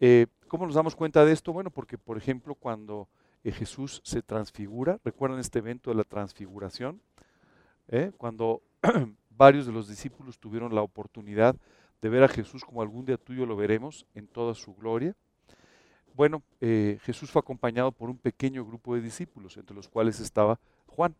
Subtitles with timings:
[0.00, 1.52] Eh, ¿Cómo nos damos cuenta de esto?
[1.52, 3.08] Bueno, porque por ejemplo cuando
[3.42, 7.00] eh, Jesús se transfigura, recuerdan este evento de la transfiguración,
[7.88, 8.12] ¿Eh?
[8.16, 8.62] cuando
[9.30, 11.56] varios de los discípulos tuvieron la oportunidad
[12.00, 15.16] de ver a Jesús como algún día tuyo lo veremos en toda su gloria.
[16.14, 21.14] Bueno, Jesús fue acompañado por un pequeño grupo de discípulos, entre los cuales estaba Juan.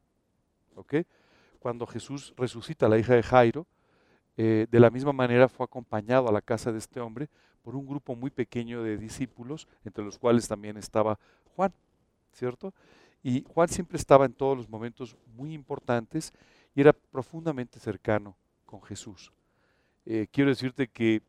[1.60, 3.66] Cuando Jesús resucita a la hija de Jairo,
[4.36, 7.28] de la misma manera fue acompañado a la casa de este hombre
[7.68, 11.18] por un grupo muy pequeño de discípulos, entre los cuales también estaba
[11.54, 11.70] Juan,
[12.32, 12.72] ¿cierto?
[13.22, 16.32] Y Juan siempre estaba en todos los momentos muy importantes
[16.74, 19.34] y era profundamente cercano con Jesús.
[20.06, 21.20] Eh, quiero decirte que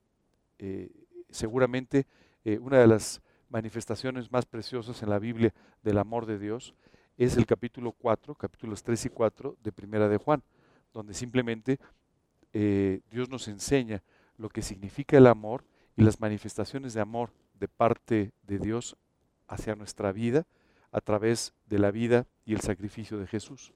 [0.59, 0.89] eh,
[1.29, 2.07] seguramente
[2.61, 6.73] una de las manifestaciones más preciosas en la Biblia del amor de Dios
[7.17, 10.41] es el capítulo 4, capítulos 3 y 4 de Primera de Juan,
[10.93, 11.81] donde simplemente
[12.53, 14.01] eh, Dios nos enseña
[14.37, 15.65] lo que significa el amor
[15.99, 18.95] y las manifestaciones de amor de parte de Dios
[19.49, 20.47] hacia nuestra vida
[20.93, 23.73] a través de la vida y el sacrificio de Jesús.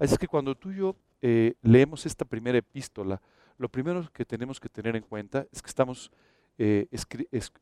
[0.00, 3.22] Así es que cuando tú y yo eh, leemos esta primera epístola,
[3.56, 6.10] lo primero que tenemos que tener en cuenta es que estamos
[6.58, 6.88] eh,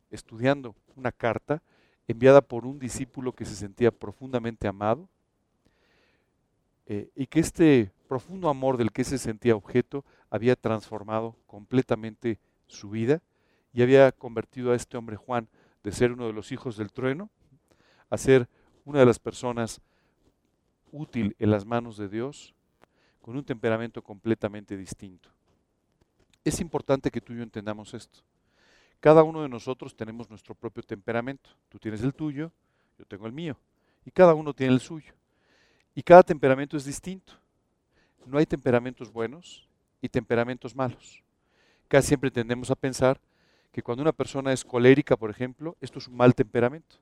[0.08, 1.62] estudiando una carta
[2.08, 5.06] enviada por un discípulo que se sentía profundamente amado
[6.86, 12.88] eh, y que este profundo amor del que se sentía objeto había transformado completamente su
[12.88, 13.20] vida
[13.72, 15.48] y había convertido a este hombre Juan
[15.82, 17.30] de ser uno de los hijos del trueno
[18.10, 18.48] a ser
[18.84, 19.80] una de las personas
[20.90, 22.54] útil en las manos de Dios
[23.20, 25.30] con un temperamento completamente distinto.
[26.44, 28.20] Es importante que tú y yo entendamos esto.
[29.00, 31.50] Cada uno de nosotros tenemos nuestro propio temperamento.
[31.68, 32.52] Tú tienes el tuyo,
[32.98, 33.56] yo tengo el mío.
[34.04, 35.14] Y cada uno tiene el suyo.
[35.94, 37.32] Y cada temperamento es distinto.
[38.26, 39.66] No hay temperamentos buenos
[40.00, 41.22] y temperamentos malos.
[41.88, 43.20] Casi siempre tendemos a pensar
[43.72, 46.96] que cuando una persona es colérica, por ejemplo, esto es un mal temperamento.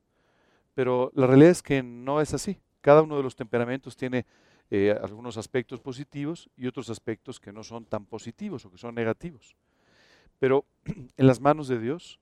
[0.75, 2.61] Pero la realidad es que no es así.
[2.81, 4.25] Cada uno de los temperamentos tiene
[4.71, 8.95] eh, algunos aspectos positivos y otros aspectos que no son tan positivos o que son
[8.95, 9.57] negativos.
[10.39, 10.65] Pero
[11.17, 12.21] en las manos de Dios,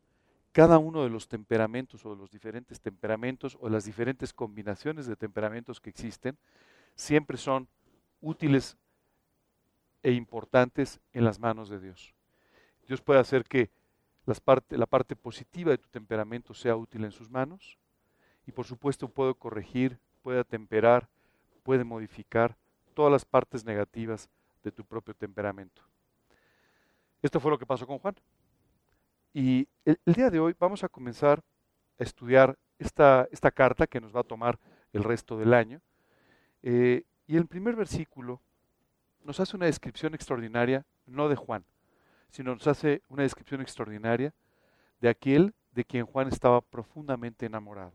[0.53, 5.15] cada uno de los temperamentos o de los diferentes temperamentos o las diferentes combinaciones de
[5.15, 6.39] temperamentos que existen,
[6.95, 7.69] siempre son
[8.23, 8.79] útiles
[10.03, 12.15] e importantes en las manos de Dios.
[12.89, 13.71] Dios puede hacer que
[14.71, 17.79] la parte positiva de tu temperamento sea útil en sus manos
[18.47, 21.09] y por supuesto puede corregir, puede atemperar,
[21.63, 22.57] puede modificar
[22.95, 24.29] todas las partes negativas
[24.63, 25.83] de tu propio temperamento.
[27.23, 28.15] Esto fue lo que pasó con Juan.
[29.35, 31.43] Y el, día de hoy vamos a comenzar
[31.99, 34.59] a estudiar esta, esta, carta que nos va a tomar
[34.93, 35.81] el resto del año.
[36.63, 38.41] Eh, y el primer versículo
[39.25, 41.65] nos hace una descripción extraordinaria, no de Juan,
[42.31, 44.33] sino nos hace una descripción extraordinaria
[45.01, 47.93] de aquel de quien Juan estaba profundamente enamorado.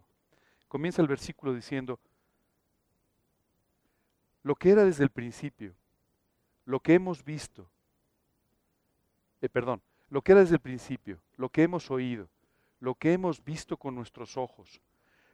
[0.67, 1.99] Comienza el versículo diciendo,
[4.41, 5.73] lo que era desde el principio,
[6.65, 7.69] lo que hemos visto,
[9.41, 12.29] eh, perdón, lo que era desde el principio, lo que hemos oído,
[12.79, 14.81] lo que hemos visto con nuestros ojos,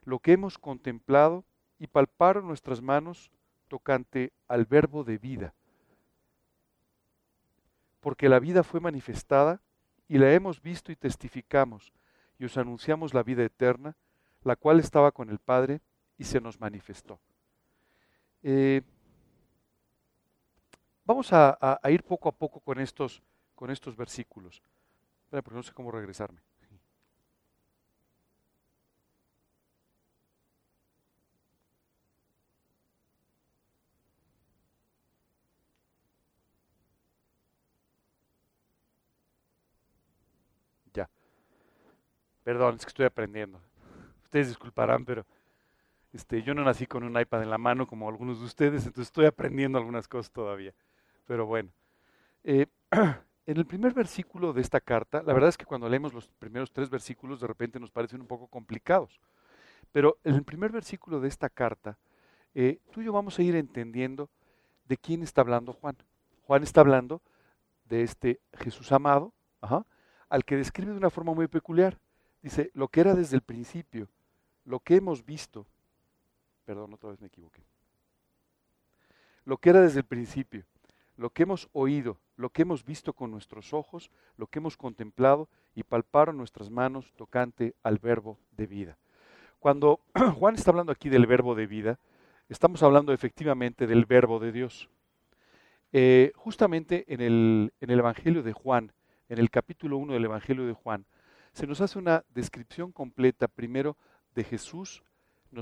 [0.03, 1.45] lo que hemos contemplado
[1.79, 3.31] y palparon nuestras manos
[3.67, 5.53] tocante al verbo de vida.
[7.99, 9.61] Porque la vida fue manifestada
[10.07, 11.93] y la hemos visto y testificamos
[12.37, 13.97] y os anunciamos la vida eterna,
[14.43, 15.81] la cual estaba con el Padre
[16.17, 17.19] y se nos manifestó.
[18.41, 18.81] Eh,
[21.03, 23.21] vamos a ir poco a poco con estos
[23.59, 24.63] con estos versículos.
[25.29, 26.41] porque no sé cómo regresarme.
[40.95, 41.09] Ya.
[42.49, 43.61] Perdón, es que estoy aprendiendo.
[44.23, 45.23] Ustedes disculparán, pero
[46.11, 49.09] este, yo no nací con un iPad en la mano como algunos de ustedes, entonces
[49.09, 50.73] estoy aprendiendo algunas cosas todavía.
[51.27, 51.69] Pero bueno.
[52.43, 52.65] Eh,
[53.45, 56.71] En el primer versículo de esta carta, la verdad es que cuando leemos los primeros
[56.71, 59.19] tres versículos de repente nos parecen un poco complicados,
[59.91, 61.99] pero en el primer versículo de esta carta,
[62.55, 64.27] eh, tú y yo vamos a ir entendiendo
[64.85, 65.97] de quién está hablando Juan.
[66.45, 67.21] Juan está hablando
[67.85, 69.33] de este Jesús amado,
[70.29, 71.99] al que describe de una forma muy peculiar.
[72.41, 74.07] Dice, lo que era desde el principio,
[74.65, 75.65] lo que hemos visto,
[76.65, 77.61] perdón, otra vez me equivoqué,
[79.45, 80.63] lo que era desde el principio,
[81.17, 85.49] lo que hemos oído, lo que hemos visto con nuestros ojos, lo que hemos contemplado
[85.75, 88.97] y palparon nuestras manos tocante al verbo de vida.
[89.59, 89.99] Cuando
[90.39, 91.99] Juan está hablando aquí del verbo de vida,
[92.47, 94.89] estamos hablando efectivamente del verbo de Dios.
[95.91, 98.93] Eh, justamente en el, en el Evangelio de Juan,
[99.27, 101.05] en el capítulo 1 del Evangelio de Juan,
[101.59, 103.97] se nos hace una descripción completa primero
[104.33, 105.03] de Jesús,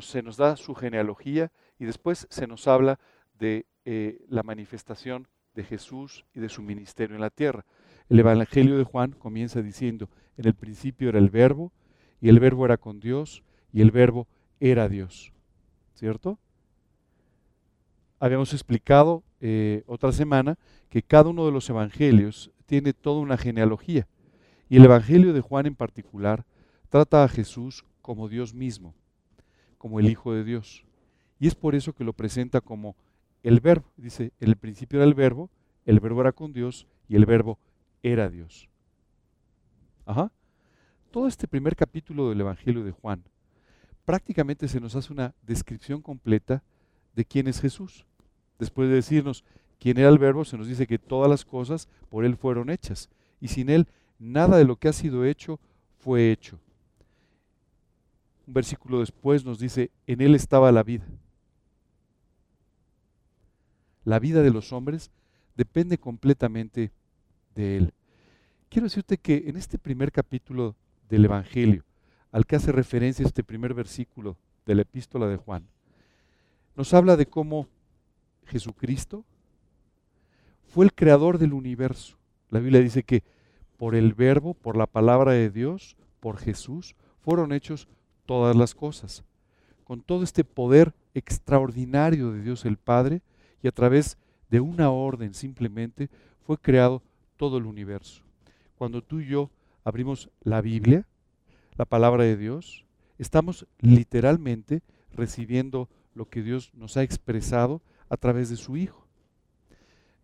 [0.01, 2.99] se nos da su genealogía y después se nos habla
[3.39, 7.65] de eh, la manifestación de Jesús y de su ministerio en la tierra.
[8.09, 10.07] El Evangelio de Juan comienza diciendo,
[10.37, 11.71] en el principio era el verbo,
[12.21, 13.41] y el verbo era con Dios,
[13.73, 14.27] y el verbo
[14.59, 15.33] era Dios.
[15.95, 16.37] ¿Cierto?
[18.19, 20.59] Habíamos explicado eh, otra semana
[20.91, 24.05] que cada uno de los evangelios tiene toda una genealogía,
[24.69, 26.45] y el Evangelio de Juan en particular
[26.89, 28.93] trata a Jesús como Dios mismo,
[29.77, 30.85] como el Hijo de Dios.
[31.39, 32.95] Y es por eso que lo presenta como
[33.43, 33.91] el verbo.
[33.97, 35.49] Dice, en el principio era el verbo,
[35.85, 37.59] el verbo era con Dios y el verbo
[38.03, 38.69] era Dios.
[40.05, 40.31] Ajá.
[41.11, 43.23] Todo este primer capítulo del Evangelio de Juan
[44.05, 46.63] prácticamente se nos hace una descripción completa
[47.15, 48.05] de quién es Jesús.
[48.59, 49.43] Después de decirnos
[49.79, 53.09] quién era el verbo, se nos dice que todas las cosas por él fueron hechas
[53.39, 53.87] y sin él
[54.19, 55.59] nada de lo que ha sido hecho
[55.99, 56.59] fue hecho.
[58.47, 61.05] Un versículo después nos dice, en él estaba la vida.
[64.05, 65.11] La vida de los hombres
[65.55, 66.91] depende completamente
[67.55, 67.93] de él.
[68.69, 70.75] Quiero decirte que en este primer capítulo
[71.09, 71.83] del Evangelio,
[72.31, 75.67] al que hace referencia este primer versículo de la epístola de Juan,
[76.75, 77.67] nos habla de cómo
[78.45, 79.25] Jesucristo
[80.67, 82.17] fue el creador del universo.
[82.49, 83.23] La Biblia dice que
[83.77, 87.87] por el verbo, por la palabra de Dios, por Jesús, fueron hechos
[88.25, 89.23] todas las cosas.
[89.83, 93.21] Con todo este poder extraordinario de Dios el Padre
[93.61, 94.17] y a través
[94.49, 96.09] de una orden simplemente
[96.41, 97.01] fue creado
[97.37, 98.23] todo el universo.
[98.75, 99.49] Cuando tú y yo
[99.83, 101.07] abrimos la Biblia,
[101.77, 102.85] la palabra de Dios,
[103.17, 104.81] estamos literalmente
[105.13, 109.07] recibiendo lo que Dios nos ha expresado a través de su Hijo.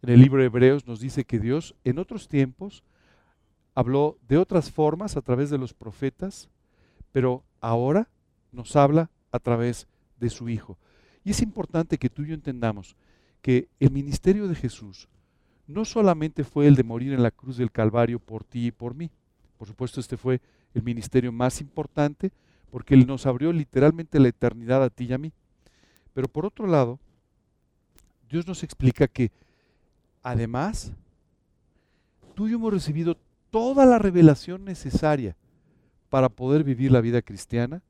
[0.02, 2.84] En el libro de Hebreos nos dice que Dios en otros tiempos
[3.76, 6.50] habló de otras formas a través de los profetas,
[7.12, 8.10] pero ahora
[8.52, 9.88] nos habla a través
[10.20, 10.78] de su Hijo.
[11.24, 12.96] Y es importante que tú y yo entendamos
[13.42, 15.08] que el ministerio de Jesús
[15.68, 18.94] no solamente fue el de morir en la cruz del Calvario por ti y por
[18.94, 19.10] mí.
[19.58, 20.42] Por supuesto, este fue
[20.74, 22.32] el ministerio más importante
[22.70, 25.32] porque Él nos abrió literalmente la eternidad a ti y a mí.
[26.14, 27.00] Pero por otro lado,
[28.30, 29.32] Dios nos explica que
[30.22, 30.92] además,
[32.34, 33.18] tú y yo hemos recibido
[33.54, 35.38] toda la revelación necesaria
[36.10, 37.84] para poder vivir la vida cristiana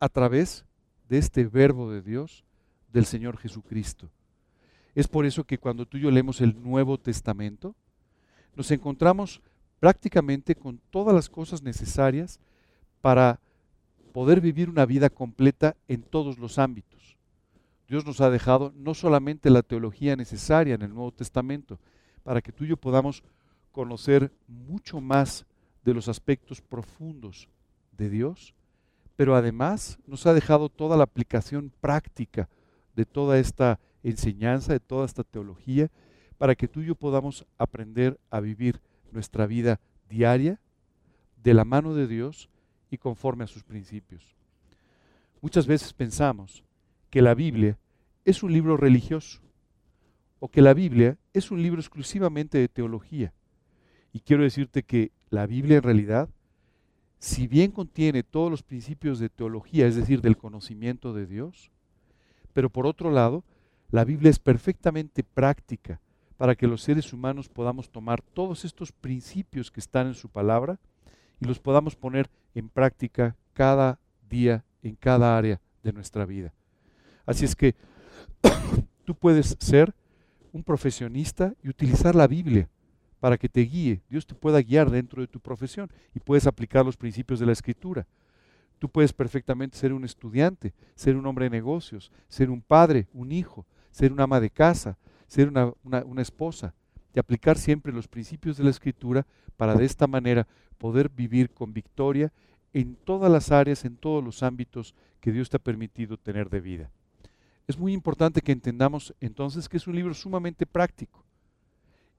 [0.00, 0.64] a través
[1.10, 2.42] de este verbo de Dios,
[2.90, 4.08] del Señor Jesucristo.
[4.94, 7.74] Es por eso que cuando tú y yo leemos el Nuevo Testamento,
[8.56, 9.42] nos encontramos
[9.78, 12.40] prácticamente con todas las cosas necesarias
[13.02, 13.40] para
[14.14, 17.18] poder vivir una vida completa en todos los ámbitos.
[17.88, 21.78] Dios nos ha dejado no solamente la teología necesaria en el Nuevo Testamento,
[22.22, 23.22] para que tú y yo podamos
[23.78, 25.46] conocer mucho más
[25.84, 27.48] de los aspectos profundos
[27.92, 28.52] de Dios,
[29.14, 32.48] pero además nos ha dejado toda la aplicación práctica
[32.96, 35.92] de toda esta enseñanza, de toda esta teología,
[36.38, 38.80] para que tú y yo podamos aprender a vivir
[39.12, 39.78] nuestra vida
[40.08, 40.60] diaria
[41.40, 42.50] de la mano de Dios
[42.90, 44.34] y conforme a sus principios.
[45.40, 46.64] Muchas veces pensamos
[47.10, 47.78] que la Biblia
[48.24, 49.40] es un libro religioso
[50.40, 53.32] o que la Biblia es un libro exclusivamente de teología.
[54.12, 56.28] Y quiero decirte que la Biblia en realidad,
[57.18, 61.70] si bien contiene todos los principios de teología, es decir, del conocimiento de Dios,
[62.52, 63.44] pero por otro lado,
[63.90, 66.00] la Biblia es perfectamente práctica
[66.36, 70.78] para que los seres humanos podamos tomar todos estos principios que están en su palabra
[71.40, 76.52] y los podamos poner en práctica cada día en cada área de nuestra vida.
[77.26, 77.74] Así es que
[79.04, 79.94] tú puedes ser
[80.52, 82.68] un profesionista y utilizar la Biblia
[83.20, 84.02] para que te guíe.
[84.08, 87.52] Dios te pueda guiar dentro de tu profesión y puedes aplicar los principios de la
[87.52, 88.06] escritura.
[88.78, 93.32] Tú puedes perfectamente ser un estudiante, ser un hombre de negocios, ser un padre, un
[93.32, 96.74] hijo, ser una ama de casa, ser una, una, esposa
[97.14, 100.46] y aplicar siempre los principios de la escritura para de esta manera
[100.78, 102.32] poder vivir con victoria
[102.72, 106.60] en todas las áreas, en todos los ámbitos que Dios te ha permitido tener de
[106.60, 106.90] vida.
[107.66, 111.24] Es muy importante que entendamos entonces que es un libro sumamente práctico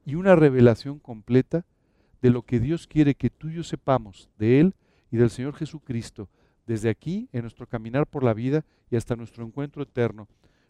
[0.05, 1.65] y una revelación completa
[2.21, 4.75] de lo que Dios quiere que tú y yo sepamos de Él
[5.11, 6.29] y del Señor Jesucristo
[6.65, 10.27] desde aquí en nuestro caminar por la vida y hasta nuestro encuentro eterno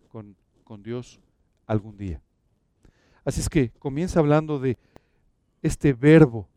[0.10, 1.20] con, con Dios
[1.66, 2.22] algún día.
[3.26, 4.78] Así es que comienza hablando de
[5.62, 6.48] este verbo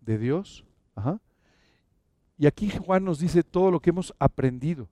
[0.00, 0.64] de Dios.
[2.36, 4.88] Y aquí Juan nos dice todo lo que hemos aprendido,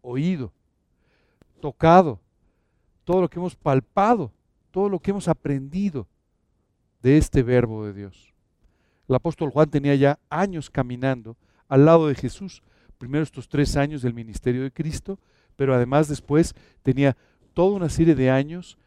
[0.00, 0.52] oído,
[1.60, 2.20] tocado,
[3.04, 4.32] todo lo que hemos palpado,
[4.70, 6.06] todo lo que hemos aprendido
[7.02, 8.34] de este verbo de Dios.
[9.08, 11.36] El apóstol Juan tenía ya años caminando
[11.68, 12.62] al lado de Jesús.
[12.98, 15.18] Primero estos tres años del ministerio de Cristo,
[15.56, 17.16] pero además después tenía
[17.54, 18.78] toda una serie de años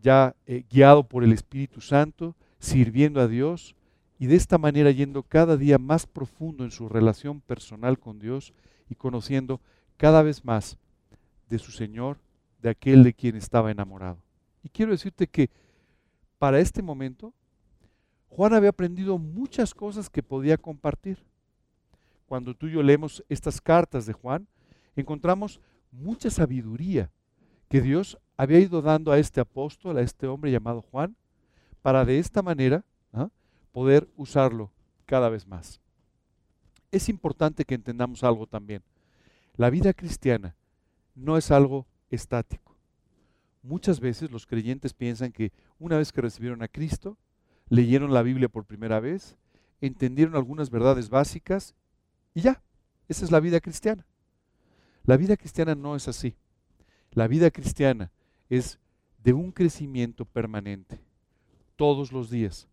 [0.00, 3.74] ya eh, guiado por el Espíritu Santo, sirviendo a Dios
[4.18, 8.52] y de esta manera yendo cada día más profundo en su relación personal con Dios
[8.88, 9.60] y conociendo
[9.96, 10.76] cada vez más
[11.48, 12.18] de su Señor,
[12.60, 14.18] de aquel de quien estaba enamorado.
[14.62, 15.50] Y quiero decirte que
[16.42, 17.32] para este momento,
[18.26, 21.24] Juan había aprendido muchas cosas que podía compartir.
[22.26, 24.48] Cuando tú y yo leemos estas cartas de Juan,
[24.96, 25.60] encontramos
[25.92, 27.12] mucha sabiduría
[27.68, 31.14] que Dios había ido dando a este apóstol, a este hombre llamado Juan,
[31.80, 33.28] para de esta manera ¿ah?
[33.70, 34.72] poder usarlo
[35.06, 35.80] cada vez más.
[36.90, 38.82] Es importante que entendamos algo también.
[39.54, 40.56] La vida cristiana
[41.14, 42.61] no es algo estático.
[43.62, 47.16] Muchas veces los creyentes piensan que una vez que recibieron a Cristo,
[47.68, 49.36] leyeron la Biblia por primera vez,
[49.80, 51.74] entendieron algunas verdades básicas
[52.34, 52.62] y ya,
[53.08, 54.06] esa es la vida cristiana.
[55.04, 56.36] La vida cristiana no es así.
[57.12, 58.10] La vida cristiana
[58.48, 58.78] es
[59.22, 61.00] de un crecimiento permanente,
[61.76, 62.68] todos los días.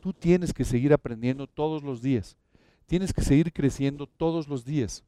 [0.00, 2.36] Tú tienes que seguir aprendiendo todos los días.
[2.86, 5.04] Tienes que seguir creciendo todos los días.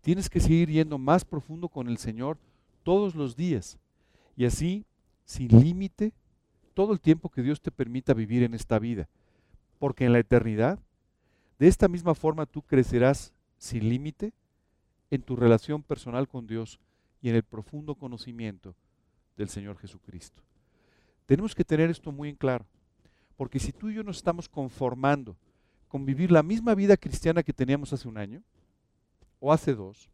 [0.00, 2.38] Tienes que seguir yendo más profundo con el Señor
[2.82, 3.78] todos los días.
[4.36, 4.84] Y así,
[5.24, 6.12] sin límite,
[6.74, 9.08] todo el tiempo que Dios te permita vivir en esta vida.
[9.78, 10.78] Porque en la eternidad,
[11.58, 14.32] de esta misma forma tú crecerás sin límite
[15.10, 16.80] en tu relación personal con Dios
[17.20, 18.74] y en el profundo conocimiento
[19.36, 20.42] del Señor Jesucristo.
[21.26, 22.66] Tenemos que tener esto muy en claro,
[23.36, 25.36] porque si tú y yo nos estamos conformando
[25.88, 28.42] con vivir la misma vida cristiana que teníamos hace un año,
[29.40, 30.08] o hace dos,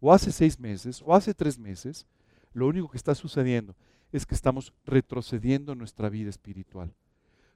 [0.00, 2.06] o hace seis meses, o hace tres meses,
[2.54, 3.74] lo único que está sucediendo
[4.12, 6.94] es que estamos retrocediendo en nuestra vida espiritual.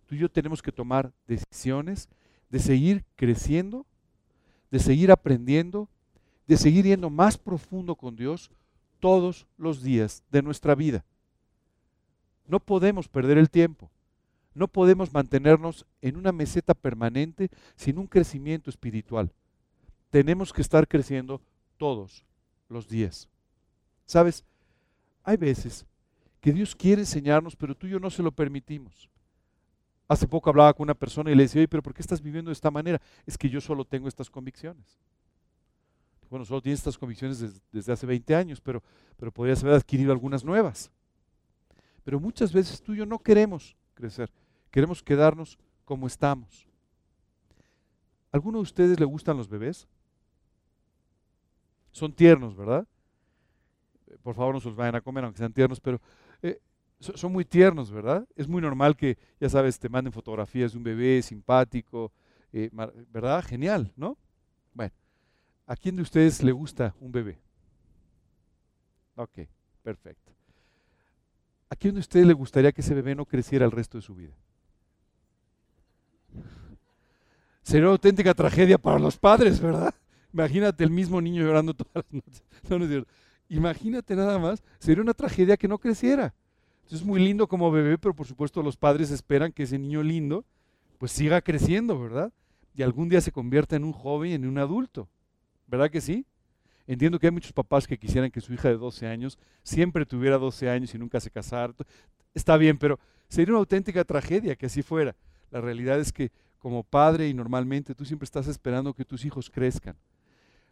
[0.06, 2.08] Tú y yo tenemos que tomar decisiones
[2.50, 3.86] de seguir creciendo,
[4.70, 5.88] de seguir aprendiendo,
[6.46, 8.50] de seguir yendo más profundo con Dios
[9.00, 11.04] todos los días de nuestra vida.
[12.46, 13.90] No podemos perder el tiempo.
[14.54, 19.30] No podemos mantenernos en una meseta permanente sin un crecimiento espiritual.
[20.10, 21.40] Tenemos que estar creciendo
[21.76, 22.24] todos
[22.68, 23.28] los días.
[24.06, 24.44] ¿Sabes?
[25.24, 25.86] Hay veces
[26.40, 29.08] que Dios quiere enseñarnos, pero tú y yo no se lo permitimos.
[30.06, 32.48] Hace poco hablaba con una persona y le decía, oye, pero ¿por qué estás viviendo
[32.50, 33.00] de esta manera?
[33.26, 34.98] Es que yo solo tengo estas convicciones
[36.30, 38.82] bueno, solo tienes estas convicciones desde, hace 20 años, pero,
[39.16, 40.90] pero podrías haber adquirido algunas nuevas.
[42.04, 44.30] Pero muchas veces tú y yo no queremos crecer,
[44.70, 46.66] queremos quedarnos como estamos.
[48.30, 49.88] ¿Alguno de ustedes le gustan los bebés?
[51.92, 52.86] Son tiernos, ¿verdad?
[54.22, 56.00] Por favor, no se los vayan a comer, aunque sean tiernos, pero
[56.42, 56.60] eh,
[57.00, 58.26] son muy tiernos, ¿verdad?
[58.34, 62.12] Es muy normal que, ya sabes, te manden fotografías de un bebé simpático,
[62.52, 62.70] eh,
[63.10, 63.44] ¿verdad?
[63.44, 64.16] Genial, ¿no?
[64.74, 64.92] Bueno,
[65.68, 67.38] ¿A quién de ustedes le gusta un bebé?
[69.16, 69.40] Ok,
[69.82, 70.32] perfecto.
[71.68, 74.14] ¿A quién de ustedes le gustaría que ese bebé no creciera el resto de su
[74.14, 74.32] vida?
[77.62, 79.94] Sería una auténtica tragedia para los padres, ¿verdad?
[80.32, 82.42] Imagínate el mismo niño llorando todas las noches.
[82.70, 83.04] No, no es.
[83.48, 86.34] Imagínate nada más, sería una tragedia que no creciera.
[86.90, 90.44] Es muy lindo como bebé, pero por supuesto los padres esperan que ese niño lindo
[90.98, 92.32] pues siga creciendo, ¿verdad?
[92.74, 95.08] Y algún día se convierta en un joven, en un adulto.
[95.66, 96.26] ¿Verdad que sí?
[96.86, 100.38] Entiendo que hay muchos papás que quisieran que su hija de 12 años siempre tuviera
[100.38, 101.74] 12 años y nunca se casara.
[102.34, 105.14] Está bien, pero sería una auténtica tragedia que así fuera.
[105.50, 109.50] La realidad es que como padre y normalmente tú siempre estás esperando que tus hijos
[109.50, 109.96] crezcan.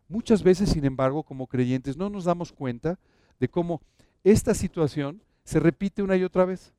[0.09, 2.99] Muchas veces, sin embargo, como creyentes no nos damos cuenta
[3.41, 3.81] de cómo
[4.25, 6.73] esta situación se repite una y otra vez.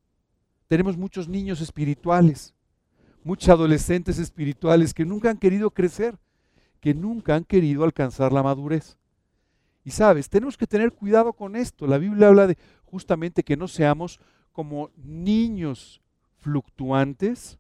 [0.68, 2.54] Tenemos muchos niños espirituales,
[3.24, 6.18] muchos adolescentes espirituales que nunca han querido crecer
[6.80, 8.98] que nunca han querido alcanzar la madurez.
[9.84, 11.88] Y sabes, tenemos que tener cuidado con esto.
[11.88, 14.20] La Biblia habla de justamente que no seamos
[14.52, 16.02] como niños
[16.40, 17.58] fluctuantes,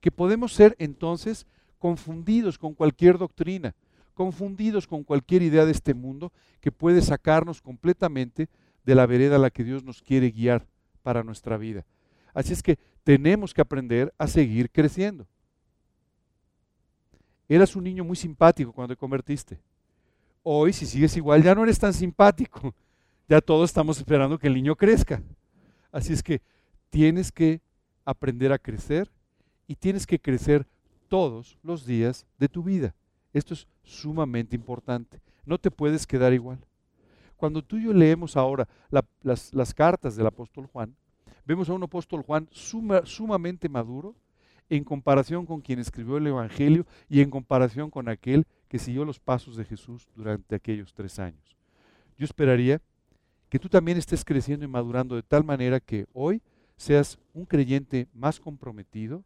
[0.00, 1.46] que podemos ser entonces
[1.78, 3.74] confundidos con cualquier doctrina,
[4.18, 8.48] confundidos con cualquier idea de este mundo que puede sacarnos completamente
[8.84, 10.66] de la vereda a la que Dios nos quiere guiar
[11.04, 11.86] para nuestra vida.
[12.34, 15.24] Así es que tenemos que aprender a seguir creciendo.
[17.48, 19.60] Eras un niño muy simpático cuando te convertiste.
[20.42, 22.74] Hoy, si sigues igual, ya no eres tan simpático.
[23.28, 25.22] Ya todos estamos esperando que el niño crezca.
[25.92, 26.42] Así es que
[26.90, 27.60] tienes que
[28.04, 29.12] aprender a crecer
[29.68, 30.66] y tienes que crecer
[31.06, 32.96] todos los días de tu vida.
[33.38, 35.20] Esto es sumamente importante.
[35.46, 36.58] No te puedes quedar igual.
[37.36, 40.94] Cuando tú y yo leemos ahora las, cartas del apóstol Juan,
[41.46, 44.14] vemos a un apóstol Juan sumamente maduro,
[44.68, 49.18] en comparación con quien escribió el Evangelio y en comparación con aquel que siguió los
[49.18, 51.56] pasos de Jesús durante aquellos tres años.
[52.18, 52.82] Yo esperaría
[53.48, 56.42] que tú también estés creciendo y madurando de tal manera que hoy
[56.76, 59.24] seas un creyente más comprometido,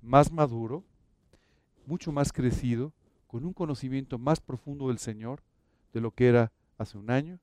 [0.00, 0.84] más maduro,
[1.86, 2.92] mucho más crecido,
[3.32, 5.42] con un conocimiento más profundo del Señor
[5.94, 7.40] de lo que era hace un año,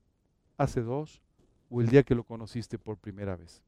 [0.56, 1.20] hace dos
[1.68, 3.60] o el día que lo conociste por primera vez.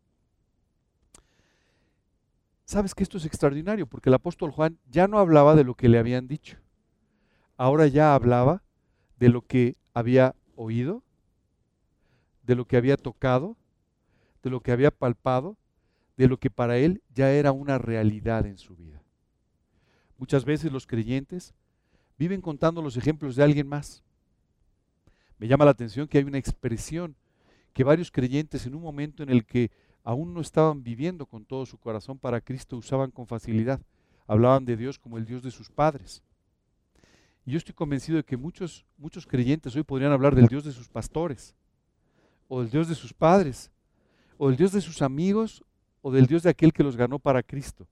[2.65, 5.89] Sabes que esto es extraordinario porque el apóstol Juan ya no hablaba de lo que
[5.89, 6.59] le habían dicho.
[7.57, 8.63] Ahora ya hablaba
[9.19, 11.03] de lo que había oído,
[12.45, 13.57] de lo que había tocado,
[14.45, 15.57] de lo que había palpado,
[16.17, 19.03] de lo que para él ya era una realidad en su vida.
[20.19, 21.53] Muchas veces los creyentes
[22.23, 24.05] viven contando los ejemplos de alguien más.
[25.39, 27.17] Me llama la atención que hay una expresión
[27.73, 29.73] que varios creyentes en un momento en el que
[30.05, 33.81] aún no estaban viviendo con todo su corazón para Cristo, usaban con facilidad.
[34.29, 36.23] Hablaban de Dios como el Dios de sus padres.
[37.45, 40.71] Y yo estoy convencido de que muchos, muchos creyentes hoy podrían hablar del Dios de
[40.71, 41.57] sus pastores,
[42.47, 43.73] o del Dios de sus padres,
[44.39, 45.65] o del Dios de sus amigos,
[46.03, 47.89] o del Dios de aquel que los ganó para Cristo.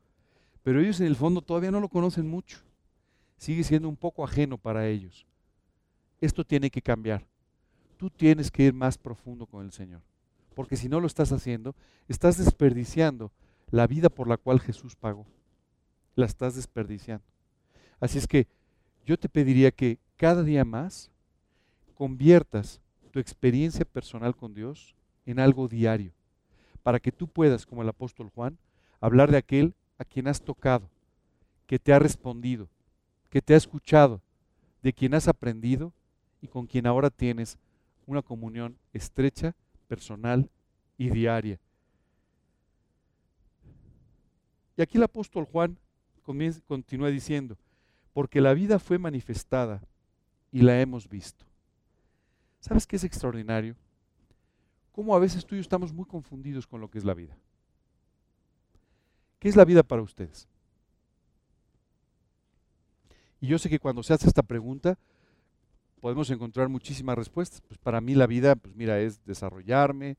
[0.63, 2.70] Pero ellos en el fondo todavía no lo conocen mucho.
[3.41, 5.27] Sigue siendo un poco ajeno para ellos.
[6.21, 7.27] Esto tiene que cambiar.
[7.97, 10.03] Tú tienes que ir más profundo con el Señor
[10.61, 11.75] porque si no lo estás haciendo,
[12.07, 13.33] estás desperdiciando
[13.71, 15.25] la vida por la cual Jesús pagó.
[16.17, 17.25] La estás desperdiciando.
[17.99, 18.47] Así es que
[19.07, 21.11] yo te pediría que cada día más
[21.95, 22.81] conviertas
[23.11, 24.95] tu experiencia personal con Dios
[25.25, 26.13] en algo diario,
[26.83, 28.59] para que tú puedas, como el apóstol Juan,
[29.01, 30.91] hablar de aquel a quien has tocado,
[31.67, 32.69] que te ha respondido,
[33.31, 34.21] que te ha escuchado,
[34.83, 35.93] de quien has aprendido
[36.43, 37.59] y con quien ahora tienes
[38.07, 39.55] una comunión estrecha
[39.89, 40.51] personal
[40.99, 41.59] y diaria.
[44.77, 45.79] Y aquí el apóstol Juan
[46.67, 47.57] continúa diciendo,
[48.13, 49.83] porque la vida fue manifestada
[50.53, 51.45] y la hemos visto.
[52.61, 53.77] ¿Sabes qué es extraordinario?
[54.93, 57.37] Cómo a veces tú y yo estamos muy confundidos con lo que es la vida.
[59.39, 60.49] ¿Qué es la vida para ustedes?
[63.41, 64.99] Y yo sé que cuando se hace esta pregunta,
[66.00, 67.61] podemos encontrar muchísimas respuestas.
[67.63, 70.17] Pues para mí la vida, pues mira, es desarrollarme.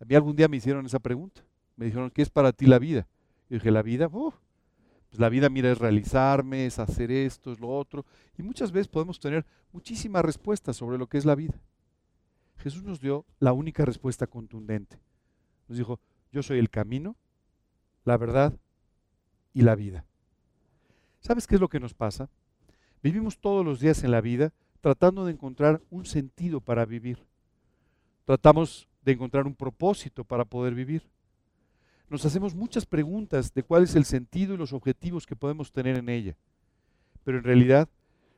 [0.00, 1.42] A mí algún día me hicieron esa pregunta.
[1.76, 3.06] Me dijeron, ¿qué es para ti la vida?
[3.50, 4.34] Y dije, la vida, pues
[5.18, 8.04] la vida, mira, es realizarme, es hacer esto, es lo otro.
[8.38, 11.60] Y muchas veces podemos tener muchísimas respuestas sobre lo que es la vida.
[12.58, 14.98] Jesús nos dio la única respuesta contundente.
[15.68, 16.00] Nos dijo,
[16.32, 17.16] yo soy el camino,
[18.04, 18.54] la verdad
[19.52, 20.04] y la vida.
[21.20, 22.28] ¿Sabes qué es lo que nos pasa?
[23.04, 27.18] Vivimos todos los días en la vida tratando de encontrar un sentido para vivir.
[28.24, 31.06] Tratamos de encontrar un propósito para poder vivir.
[32.08, 35.98] Nos hacemos muchas preguntas de cuál es el sentido y los objetivos que podemos tener
[35.98, 36.34] en ella.
[37.24, 37.90] Pero en realidad,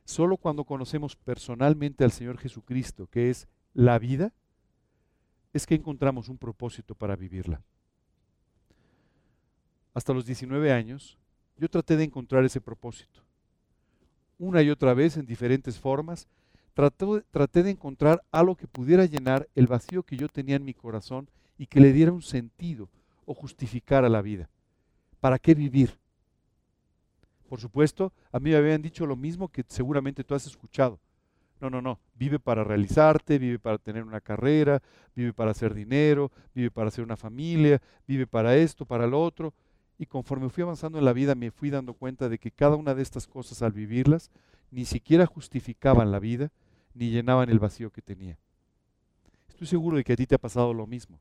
[0.04, 4.32] solo cuando conocemos personalmente al Señor Jesucristo, que es la vida,
[5.52, 7.62] es que encontramos un propósito para vivirla.
[9.94, 11.16] Hasta los 19 años,
[11.56, 13.25] yo traté de encontrar ese propósito
[14.38, 16.28] una y otra vez en diferentes formas,
[16.74, 21.28] traté, de encontrar algo que pudiera llenar el vacío que yo tenía en mi corazón
[21.56, 22.88] y que le diera un sentido
[23.24, 24.48] o justificara la vida.
[25.20, 25.98] ¿Para qué vivir?
[27.48, 31.00] Por supuesto, a mí me habían dicho lo mismo que seguramente tú has escuchado.
[31.60, 31.98] No, no, no.
[32.14, 34.82] Vive para realizarte, vive para tener una carrera,
[35.14, 39.54] vive para hacer dinero, vive para hacer una familia, vive para esto, para lo otro.
[39.98, 42.94] Y conforme fui avanzando en la vida me fui dando cuenta de que cada una
[42.94, 44.30] de estas cosas al vivirlas
[44.70, 46.52] ni siquiera justificaban la vida
[46.94, 48.38] ni llenaban el vacío que tenía.
[49.48, 51.18] Estoy seguro de que a ti te ha pasado lo mismo.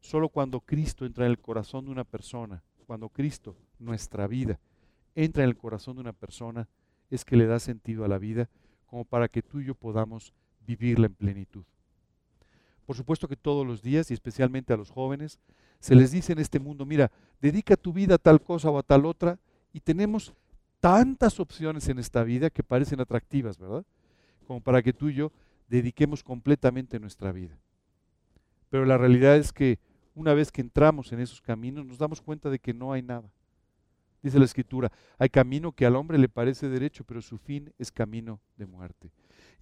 [0.00, 4.58] Solo cuando Cristo entra en el corazón de una persona, cuando Cristo, nuestra vida,
[5.14, 6.68] entra en el corazón de una persona,
[7.10, 8.48] es que le da sentido a la vida
[8.86, 10.34] como para que tú y yo podamos
[10.66, 11.64] vivirla en plenitud.
[12.84, 15.38] Por supuesto que todos los días, y especialmente a los jóvenes,
[15.82, 18.84] se les dice en este mundo, mira, dedica tu vida a tal cosa o a
[18.84, 19.40] tal otra,
[19.72, 20.32] y tenemos
[20.78, 23.84] tantas opciones en esta vida que parecen atractivas, ¿verdad?
[24.46, 25.32] Como para que tú y yo
[25.68, 27.58] dediquemos completamente nuestra vida.
[28.70, 29.80] Pero la realidad es que
[30.14, 33.28] una vez que entramos en esos caminos, nos damos cuenta de que no hay nada.
[34.22, 37.90] Dice la escritura, hay camino que al hombre le parece derecho, pero su fin es
[37.90, 39.10] camino de muerte.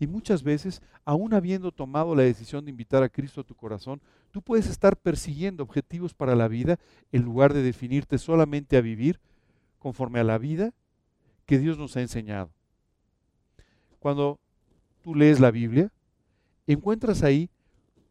[0.00, 4.00] Y muchas veces, aún habiendo tomado la decisión de invitar a Cristo a tu corazón,
[4.30, 6.78] tú puedes estar persiguiendo objetivos para la vida
[7.12, 9.20] en lugar de definirte solamente a vivir
[9.78, 10.72] conforme a la vida
[11.44, 12.50] que Dios nos ha enseñado.
[13.98, 14.40] Cuando
[15.02, 15.92] tú lees la Biblia,
[16.66, 17.50] encuentras ahí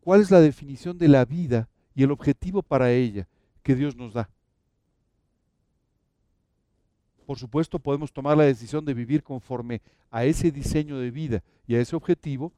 [0.01, 3.27] cuál es la definición de la vida y el objetivo para ella
[3.63, 4.29] que Dios nos da.
[7.29, 11.75] Por supuesto podemos tomar la decisión de vivir conforme a ese diseño de vida y
[11.75, 12.51] a ese objetivo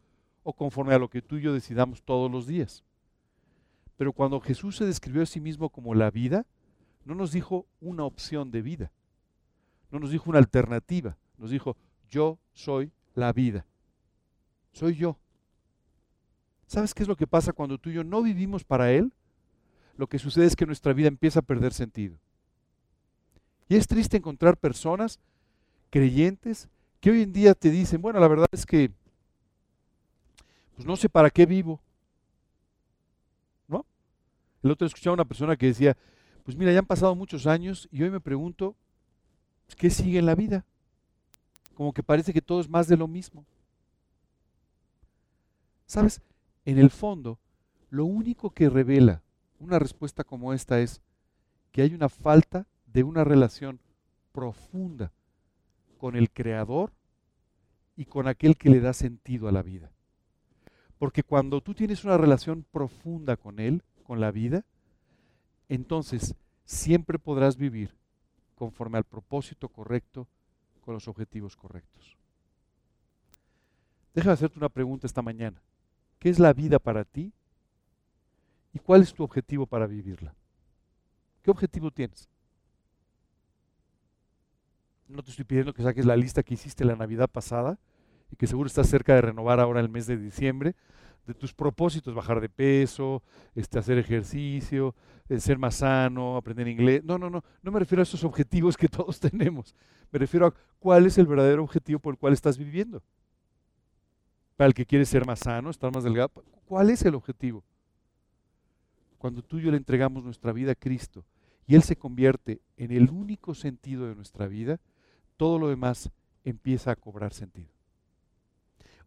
[0.44, 2.82] o conforme a lo que tú y yo decidamos todos los días.
[3.98, 6.46] Pero cuando Jesús se describió a sí mismo como la vida,
[7.04, 8.94] no nos dijo una opción de vida,
[9.92, 11.76] no nos dijo una alternativa, nos dijo,
[12.10, 13.66] yo soy la vida,
[14.72, 15.18] soy yo.
[16.66, 19.12] ¿Sabes qué es lo que pasa cuando tú y yo no vivimos para Él?
[19.98, 22.16] Lo que sucede es que nuestra vida empieza a perder sentido.
[23.72, 25.18] Y es triste encontrar personas
[25.90, 26.68] creyentes
[27.00, 28.92] que hoy en día te dicen, bueno, la verdad es que,
[30.76, 31.80] pues no sé para qué vivo.
[33.70, 33.86] ¿No?
[34.62, 35.96] El otro escuchaba una persona que decía,
[36.44, 38.76] pues mira, ya han pasado muchos años y hoy me pregunto,
[39.68, 40.66] pues, ¿qué sigue en la vida?
[41.74, 43.46] Como que parece que todo es más de lo mismo.
[45.86, 46.22] ¿Sabes?
[46.66, 47.40] En el fondo,
[47.90, 49.22] lo único que revela
[49.60, 51.00] una respuesta como esta es
[51.72, 53.80] que hay una falta de una relación
[54.32, 55.12] profunda
[55.98, 56.92] con el Creador
[57.96, 59.92] y con aquel que le da sentido a la vida.
[60.98, 64.66] Porque cuando tú tienes una relación profunda con Él, con la vida,
[65.70, 67.96] entonces siempre podrás vivir
[68.56, 70.28] conforme al propósito correcto,
[70.82, 72.18] con los objetivos correctos.
[74.14, 75.62] Déjame hacerte una pregunta esta mañana.
[76.20, 77.32] ¿Qué es la vida para ti?
[78.74, 80.36] ¿Y cuál es tu objetivo para vivirla?
[81.42, 82.30] ¿Qué objetivo tienes?
[85.12, 87.78] No te estoy pidiendo que saques la lista que hiciste la Navidad pasada
[88.32, 90.76] y que seguro estás cerca de renovar ahora el mes de diciembre,
[91.28, 93.22] de tus propósitos, bajar de peso,
[93.54, 94.96] este, hacer ejercicio,
[95.28, 97.04] eh, ser más sano, aprender inglés.
[97.04, 99.76] No, no, no, no me refiero a esos objetivos que todos tenemos.
[100.12, 103.04] Me refiero a cuál es el verdadero objetivo por el cual estás viviendo
[104.56, 106.32] para el que quiere ser más sano, estar más delgado.
[106.66, 107.64] ¿Cuál es el objetivo?
[109.18, 111.26] Cuando tú y yo le entregamos nuestra vida a Cristo
[111.68, 114.80] y Él se convierte en el único sentido de nuestra vida,
[115.42, 116.12] todo lo demás
[116.44, 117.72] empieza a cobrar sentido.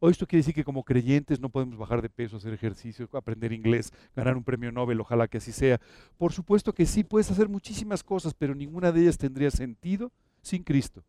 [0.01, 3.53] Hoy esto quiere decir que como creyentes no podemos bajar de peso, hacer ejercicio, aprender
[3.53, 5.81] inglés, ganar un premio Nobel, ojalá que así sea.
[6.18, 10.11] Por supuesto que sí, puedes hacer muchísimas cosas, pero ninguna de ellas tendría sentido
[10.42, 11.05] sin Cristo.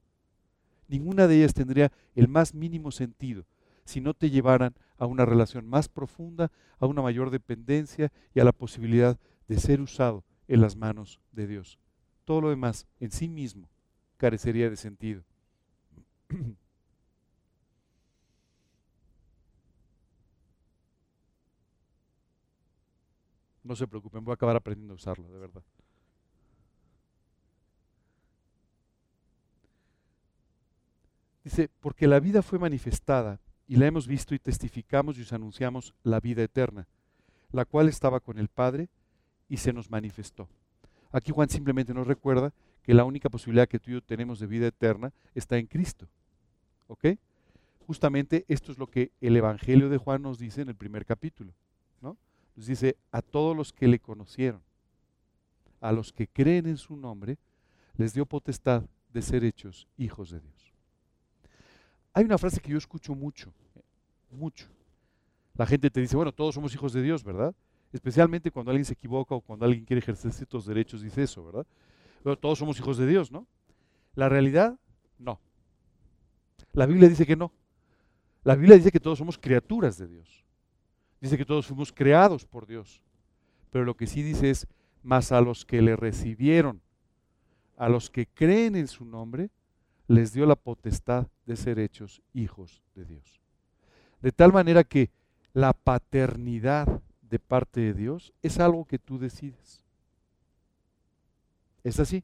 [0.88, 3.48] Ninguna de ellas tendría el más mínimo sentido
[3.84, 8.44] si no te llevaran a una relación más profunda, a una mayor dependencia y a
[8.44, 11.80] la posibilidad de ser usado en las manos de Dios.
[12.26, 13.72] Todo lo demás en sí mismo
[14.18, 15.24] carecería de sentido.
[23.64, 25.64] No se preocupen, voy a acabar aprendiendo a usarlo, de verdad.
[31.44, 35.96] Dice, porque la vida fue manifestada y la hemos visto y testificamos y os anunciamos
[36.04, 36.88] la vida eterna,
[37.52, 38.90] la cual estaba con el Padre
[39.50, 40.48] y se nos manifestó.
[41.12, 42.54] Aquí Juan simplemente nos recuerda
[42.86, 46.08] que la única posibilidad que tú y yo tenemos de vida eterna está en Cristo.
[46.88, 47.08] ¿Ok?
[47.88, 51.52] Justamente esto es lo que el Evangelio de Juan nos dice en el primer capítulo.
[52.00, 52.16] ¿no?
[52.56, 54.62] Nos dice, a todos los que le conocieron,
[55.82, 57.40] a los que creen en su nombre,
[57.98, 60.74] les dio potestad de ser hechos hijos de Dios.
[62.14, 63.52] Hay una frase que yo escucho mucho,
[64.30, 64.68] mucho.
[65.56, 67.56] La gente te dice, bueno, todos somos hijos de Dios, ¿verdad?
[67.92, 71.66] Especialmente cuando alguien se equivoca o cuando alguien quiere ejercer ciertos derechos, dice eso, ¿verdad?
[72.36, 73.46] Todos somos hijos de Dios, ¿no?
[74.16, 74.80] La realidad,
[75.20, 75.40] no.
[76.74, 77.52] La Biblia dice que no.
[78.44, 80.44] La Biblia dice que todos somos criaturas de Dios.
[81.22, 83.04] Dice que todos fuimos creados por Dios.
[83.70, 84.68] Pero lo que sí dice es,
[85.04, 86.82] más a los que le recibieron,
[87.78, 89.52] a los que creen en su nombre,
[90.08, 93.40] les dio la potestad de ser hechos hijos de Dios.
[94.22, 95.12] De tal manera que
[95.54, 99.85] la paternidad de parte de Dios es algo que tú decides.
[101.86, 102.24] Es así.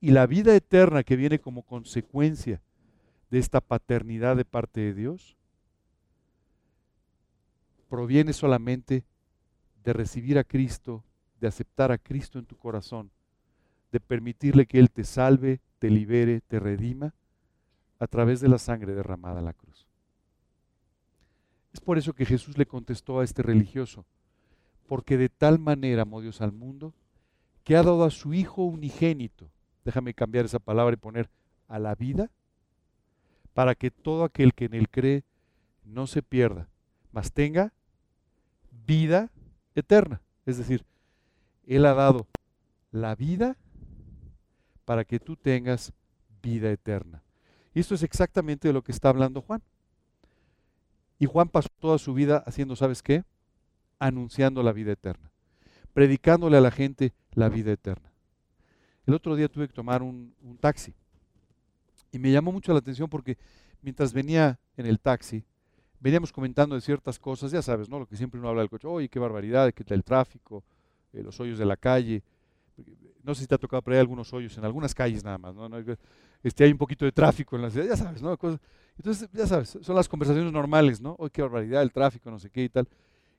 [0.00, 2.60] Y la vida eterna que viene como consecuencia
[3.30, 5.34] de esta paternidad de parte de Dios
[7.88, 9.02] proviene solamente
[9.82, 11.02] de recibir a Cristo,
[11.40, 13.10] de aceptar a Cristo en tu corazón,
[13.92, 17.14] de permitirle que Él te salve, te libere, te redima
[17.98, 19.86] a través de la sangre derramada en la cruz.
[21.72, 24.04] Es por eso que Jesús le contestó a este religioso,
[24.86, 26.92] porque de tal manera amó Dios al mundo,
[27.66, 29.50] que ha dado a su Hijo unigénito,
[29.84, 31.28] déjame cambiar esa palabra y poner
[31.66, 32.30] a la vida,
[33.54, 35.24] para que todo aquel que en él cree
[35.84, 36.68] no se pierda,
[37.10, 37.72] mas tenga
[38.70, 39.32] vida
[39.74, 40.22] eterna.
[40.44, 40.84] Es decir,
[41.66, 42.28] Él ha dado
[42.92, 43.56] la vida
[44.84, 45.92] para que tú tengas
[46.40, 47.24] vida eterna.
[47.74, 49.60] Y esto es exactamente de lo que está hablando Juan.
[51.18, 53.24] Y Juan pasó toda su vida haciendo, ¿sabes qué?
[53.98, 55.32] Anunciando la vida eterna,
[55.92, 58.10] predicándole a la gente la vida eterna.
[59.06, 60.92] El otro día tuve que tomar un, taxi
[62.10, 63.38] Y me llamó mucho la atención porque
[63.82, 65.44] mientras venía en el taxi,
[66.00, 68.00] veníamos comentando de ciertas cosas, ya sabes, ¿no?
[68.00, 70.64] Lo que siempre uno habla del coche, oye, qué barbaridad, el tráfico,
[71.12, 72.22] eh, los hoyos de la calle.
[73.22, 75.54] No sé si te ha tocado, pero hay algunos hoyos en algunas calles nada más,
[75.54, 75.68] ¿no?
[76.42, 78.36] Este, hay un poquito de tráfico en la ciudad, ya sabes, ¿no?
[78.96, 81.16] entonces, ya sabes, son las conversaciones normales, ¿no?
[81.18, 82.88] Oye, qué barbaridad, el tráfico, no sé qué y tal.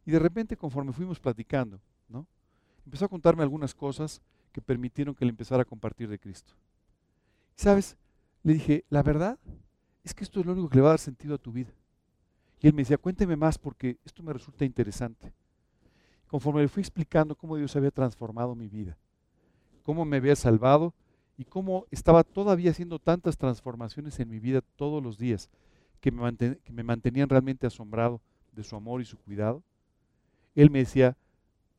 [0.05, 1.79] Y de repente, conforme fuimos platicando,
[2.09, 2.27] ¿no?
[2.87, 4.21] Empezó a contarme algunas cosas
[4.53, 6.53] que permitieron que le empezara a compartir de Cristo.
[7.53, 7.97] ¿Sabes?
[8.43, 9.37] Le dije, la verdad
[10.05, 11.73] es que esto es lo único que le va a dar sentido a tu vida.
[12.61, 15.33] Y él me decía, cuénteme más porque esto me resulta interesante.
[16.27, 18.97] Conforme le fui explicando cómo Dios había transformado mi vida,
[19.83, 20.93] cómo me había salvado
[21.37, 25.49] y cómo estaba todavía haciendo tantas transformaciones en mi vida todos los días
[25.99, 28.21] que me, que me mantenían realmente asombrado
[28.53, 29.61] de su amor y su cuidado,
[30.55, 31.17] él me decía,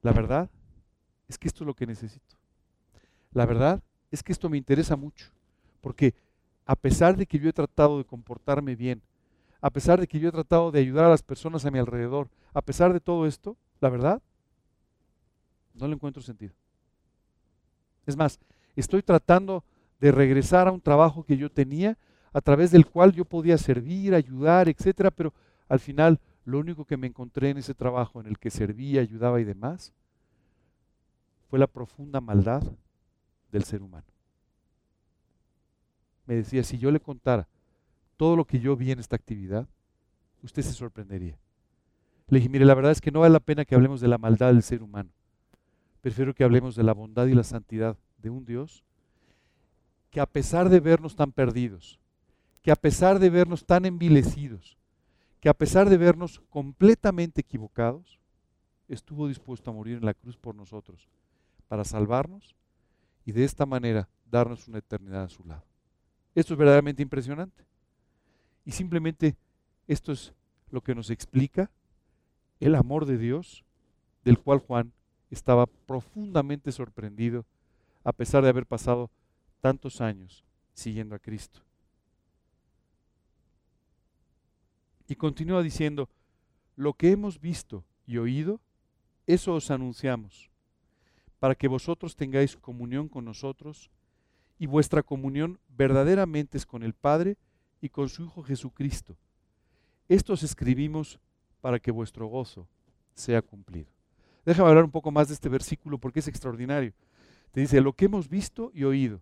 [0.02, 0.50] la verdad
[1.28, 2.36] es que esto es lo que necesito.
[3.32, 5.30] La verdad es que esto me interesa mucho,
[5.80, 6.14] porque
[6.64, 9.02] a pesar de que yo he tratado de comportarme bien,
[9.60, 12.28] a pesar de que yo he tratado de ayudar a las personas a mi alrededor,
[12.54, 14.22] a pesar de todo esto, la verdad,
[15.74, 16.52] no le encuentro sentido.
[18.06, 18.38] Es más,
[18.76, 19.64] estoy tratando
[20.00, 21.98] de regresar a un trabajo que yo tenía,
[22.32, 25.32] a través del cual yo podía servir, ayudar, etcétera, pero
[25.68, 29.40] al final lo único que me encontré en ese trabajo en el que servía, ayudaba
[29.40, 29.92] y demás,
[31.48, 32.62] fue la profunda maldad
[33.50, 34.06] del ser humano.
[36.26, 37.48] Me decía, si yo le contara
[38.16, 39.66] todo lo que yo vi en esta actividad,
[40.42, 41.38] usted se sorprendería.
[42.28, 44.18] Le dije, mire, la verdad es que no vale la pena que hablemos de la
[44.18, 45.10] maldad del ser humano.
[46.02, 48.84] Prefiero que hablemos de la bondad y la santidad de un Dios
[50.10, 51.98] que a pesar de vernos tan perdidos,
[52.62, 54.76] que a pesar de vernos tan envilecidos,
[55.40, 58.18] que a pesar de vernos completamente equivocados,
[58.88, 61.08] estuvo dispuesto a morir en la cruz por nosotros,
[61.68, 62.56] para salvarnos
[63.24, 65.64] y de esta manera darnos una eternidad a su lado.
[66.34, 67.64] Esto es verdaderamente impresionante.
[68.64, 69.36] Y simplemente
[69.86, 70.34] esto es
[70.70, 71.70] lo que nos explica
[72.60, 73.64] el amor de Dios,
[74.24, 74.92] del cual Juan
[75.30, 77.46] estaba profundamente sorprendido
[78.04, 79.10] a pesar de haber pasado
[79.60, 81.60] tantos años siguiendo a Cristo.
[85.08, 86.08] Y continúa diciendo,
[86.76, 88.60] lo que hemos visto y oído,
[89.26, 90.50] eso os anunciamos,
[91.38, 93.90] para que vosotros tengáis comunión con nosotros,
[94.58, 97.36] y vuestra comunión verdaderamente es con el Padre
[97.80, 99.16] y con su Hijo Jesucristo.
[100.08, 101.20] Estos escribimos
[101.60, 102.66] para que vuestro gozo
[103.14, 103.88] sea cumplido.
[104.44, 106.92] Déjame hablar un poco más de este versículo porque es extraordinario.
[107.52, 109.20] Te dice, lo que hemos visto y oído.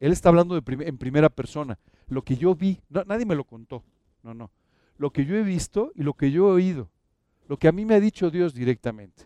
[0.00, 1.78] Él está hablando en primera persona.
[2.08, 3.82] Lo que yo vi, nadie me lo contó.
[4.22, 4.50] No, no.
[4.98, 6.90] Lo que yo he visto y lo que yo he oído.
[7.48, 9.24] Lo que a mí me ha dicho Dios directamente.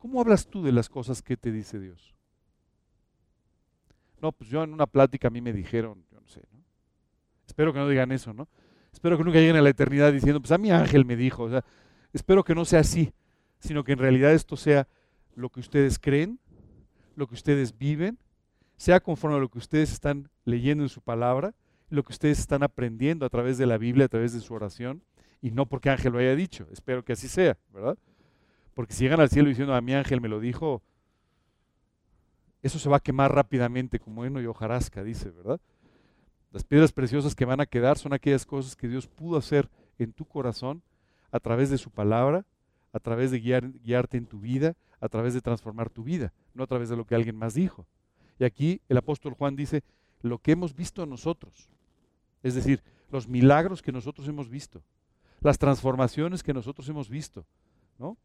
[0.00, 2.14] ¿Cómo hablas tú de las cosas que te dice Dios?
[4.22, 6.64] No, pues yo en una plática a mí me dijeron, yo no sé, ¿no?
[7.46, 8.48] Espero que no digan eso, ¿no?
[8.92, 11.42] Espero que nunca lleguen a la eternidad diciendo, pues a mi ángel me dijo.
[11.44, 11.64] O sea,
[12.14, 13.12] espero que no sea así,
[13.58, 14.88] sino que en realidad esto sea
[15.34, 16.40] lo que ustedes creen,
[17.14, 18.18] lo que ustedes viven
[18.78, 21.54] sea conforme a lo que ustedes están leyendo en su palabra,
[21.90, 25.02] lo que ustedes están aprendiendo a través de la Biblia, a través de su oración,
[25.42, 26.66] y no porque Ángel lo haya dicho.
[26.72, 27.98] Espero que así sea, ¿verdad?
[28.80, 30.80] Porque si llegan al cielo diciendo a mi ángel me lo dijo,
[32.62, 35.60] eso se va a quemar rápidamente como heno y hojarasca, dice, ¿verdad?
[36.50, 40.14] Las piedras preciosas que van a quedar son aquellas cosas que Dios pudo hacer en
[40.14, 40.82] tu corazón
[41.30, 42.46] a través de su palabra,
[42.94, 46.66] a través de guiarte en tu vida, a través de transformar tu vida, no a
[46.66, 47.86] través de lo que alguien más dijo.
[48.38, 49.84] Y aquí el apóstol Juan dice,
[50.22, 51.68] lo que hemos visto nosotros,
[52.42, 54.82] es decir, los milagros que nosotros hemos visto,
[55.42, 57.44] las transformaciones que nosotros hemos visto,
[57.98, 58.16] ¿no?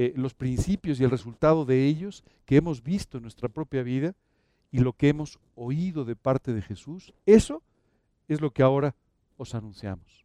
[0.00, 4.14] Eh, los principios y el resultado de ellos que hemos visto en nuestra propia vida
[4.70, 7.64] y lo que hemos oído de parte de Jesús, eso
[8.28, 8.94] es lo que ahora
[9.36, 10.24] os anunciamos.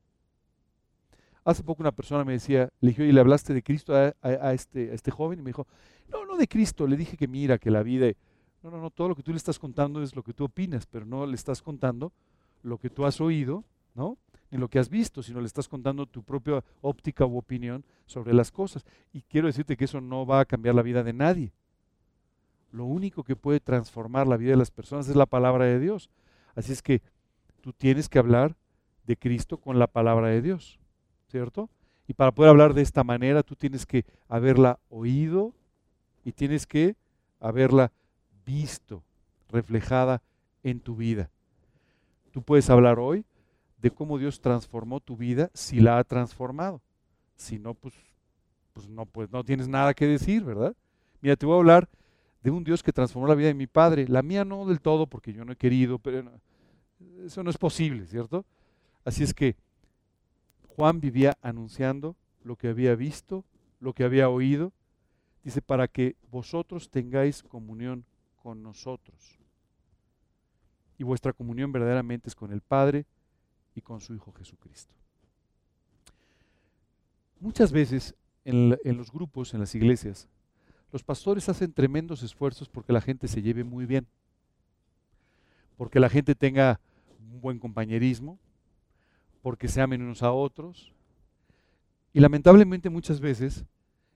[1.44, 4.92] Hace poco una persona me decía, le dije, y le hablaste de Cristo a, este,
[4.92, 5.66] a este joven, y me dijo,
[6.08, 8.12] no, no de Cristo, le dije que mira, que la vida
[8.62, 10.86] no, no, no, todo lo que tú le estás contando es lo que tú opinas,
[10.86, 12.14] pero no le estás contando
[12.62, 13.64] lo que tú has oído,
[13.96, 14.20] ¿no?
[14.54, 18.36] Ni lo que has visto, sino le estás contando tu propia óptica u opinión sobre
[18.36, 18.86] las cosas.
[19.12, 21.52] Y quiero decirte que eso no va a cambiar la vida de nadie.
[22.72, 26.12] Lo único que puede transformar la vida de las personas es la palabra de Dios.
[26.54, 27.02] Así es que
[27.62, 28.56] tú tienes que hablar
[29.08, 30.80] de Cristo con la palabra de Dios,
[31.30, 31.68] ¿cierto?
[32.08, 35.56] Y para poder hablar de esta manera, tú tienes que haberla oído
[36.24, 36.96] y tienes que
[37.40, 37.92] haberla
[38.46, 39.02] visto
[39.50, 40.22] reflejada
[40.62, 41.32] en tu vida.
[42.32, 43.26] Tú puedes hablar hoy
[43.84, 46.82] de cómo Dios transformó tu vida si la ha transformado.
[47.36, 47.94] Si no, pues,
[48.72, 50.74] pues no, pues no tienes nada que decir, ¿verdad?
[51.20, 51.90] Mira, te voy a hablar
[52.42, 54.08] de un Dios que transformó la vida de mi padre.
[54.08, 56.32] La mía no del todo porque yo no he querido, pero
[57.26, 58.46] eso no es posible, ¿cierto?
[59.04, 59.58] Así es que
[60.78, 63.44] Juan vivía anunciando lo que había visto,
[63.82, 64.72] lo que había oído.
[65.44, 68.06] Dice, para que vosotros tengáis comunión
[68.42, 69.40] con nosotros.
[70.98, 73.06] Y vuestra comunión verdaderamente es con el Padre
[73.76, 74.94] y con su Hijo Jesucristo.
[77.40, 80.28] Muchas veces en, los grupos, en las iglesias,
[80.92, 84.08] los pastores hacen tremendos esfuerzos porque la gente se lleve muy bien,
[85.78, 86.80] porque la gente tenga
[87.20, 88.38] un buen compañerismo,
[89.42, 90.94] porque se amen unos a otros.
[92.14, 93.66] Y lamentablemente muchas veces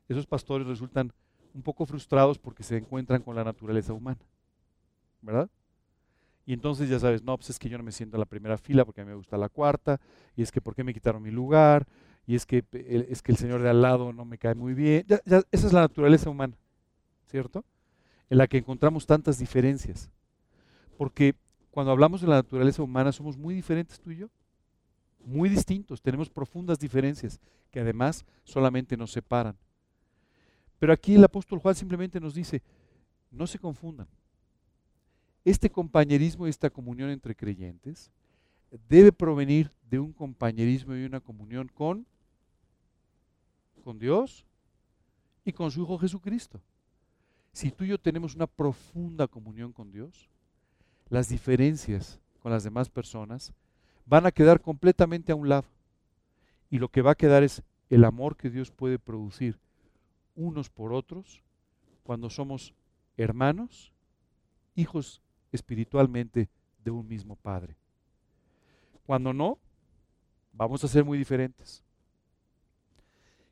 [0.07, 1.11] esos pastores resultan
[1.53, 4.21] un poco frustrados porque se encuentran con la naturaleza humana,
[5.21, 5.49] ¿verdad?
[6.47, 8.57] Y entonces ya sabes, no, pues es que yo no me siento en la primera
[8.57, 9.99] fila porque a mí me gusta la cuarta,
[10.35, 11.85] y es que ¿por qué me quitaron mi lugar?
[12.25, 15.05] Y es que, es que el señor de al lado no me cae muy bien.
[15.07, 16.57] esa es la naturaleza humana.
[17.27, 17.63] ¿cierto?
[18.29, 20.09] En la que encontramos tantas diferencias.
[20.97, 21.35] Porque
[21.71, 24.29] cuando hablamos de la naturaleza humana somos muy diferentes tú y yo.
[25.23, 29.57] Muy distintos, tenemos profundas diferencias que además solamente nos separan.
[30.79, 32.63] Pero aquí el apóstol Juan simplemente nos dice,
[33.29, 34.07] no se confundan.
[35.47, 38.11] Este compañerismo y esta comunión entre creyentes
[38.89, 42.05] debe provenir de un compañerismo y una comunión con,
[43.83, 44.45] con Dios
[45.45, 46.59] y con su Hijo Jesucristo
[47.57, 50.29] si tú y yo tenemos una profunda comunión con Dios,
[51.09, 53.51] las diferencias con las demás personas
[54.05, 55.65] van a quedar completamente a un lado.
[56.69, 59.57] Y lo que va a quedar es el amor que Dios puede producir
[60.35, 61.41] unos por otros
[62.03, 62.75] cuando somos
[63.17, 63.91] hermanos,
[64.75, 65.19] hijos
[65.57, 66.49] espiritualmente
[66.83, 67.75] de un mismo Padre.
[69.05, 69.57] Cuando no,
[70.53, 71.83] vamos a ser muy diferentes.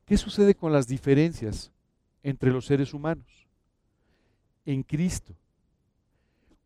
[0.06, 1.72] ¿Qué sucede con las diferencias
[2.24, 3.46] entre los seres humanos?
[4.66, 5.36] en Cristo.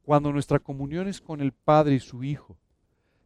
[0.04, 2.58] Cuando nuestra comunión es con el Padre y su Hijo,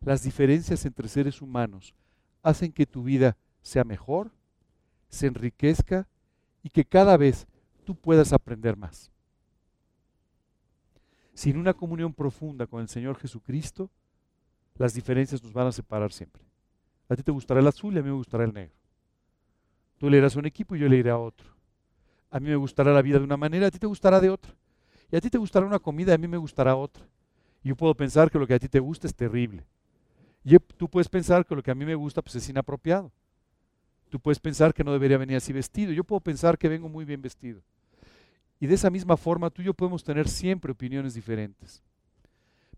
[0.02, 1.94] las diferencias entre seres humanos
[2.42, 4.32] hacen que tu vida sea mejor,
[5.08, 6.08] se enriquezca
[6.62, 7.48] y que cada vez
[7.86, 9.12] tú puedas aprender más.
[11.34, 13.90] Sin una comunión profunda con el Señor Jesucristo,
[14.76, 16.42] las diferencias nos van a separar siempre.
[17.10, 18.76] A ti te gustará el azul y a mí me gustará el negro.
[19.98, 21.48] Tú le irás a un equipo y yo le iré a otro.
[22.30, 24.54] A mí me gustará la vida de una manera, a ti te gustará de otra.
[25.12, 27.06] Y a ti te gustará una comida, y a mí me gustará otra.
[27.64, 29.64] Y yo puedo pensar que lo que a ti te gusta es terrible.
[30.44, 33.12] Y tú puedes pensar que lo que a mí me gusta pues, es inapropiado.
[34.10, 35.92] Tú puedes pensar que no debería venir así vestido.
[35.94, 37.62] Yo puedo pensar que vengo muy bien vestido.
[38.64, 41.84] Y de esa misma forma tú y yo podemos tener siempre opiniones diferentes.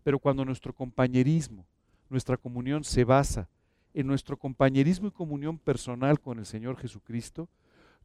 [0.02, 1.63] Pero cuando nuestro compañerismo,
[2.10, 3.48] nuestra comunión se basa
[3.93, 7.48] en nuestro compañerismo y comunión personal con el Señor Jesucristo,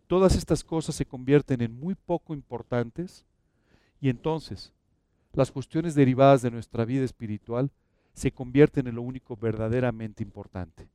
[0.08, 3.24] todas estas cosas se convierten en muy poco importantes
[3.98, 4.74] y entonces,
[5.32, 7.70] las cuestiones derivadas de nuestra vida espiritual
[8.12, 10.90] se convierten en lo único verdaderamente importante.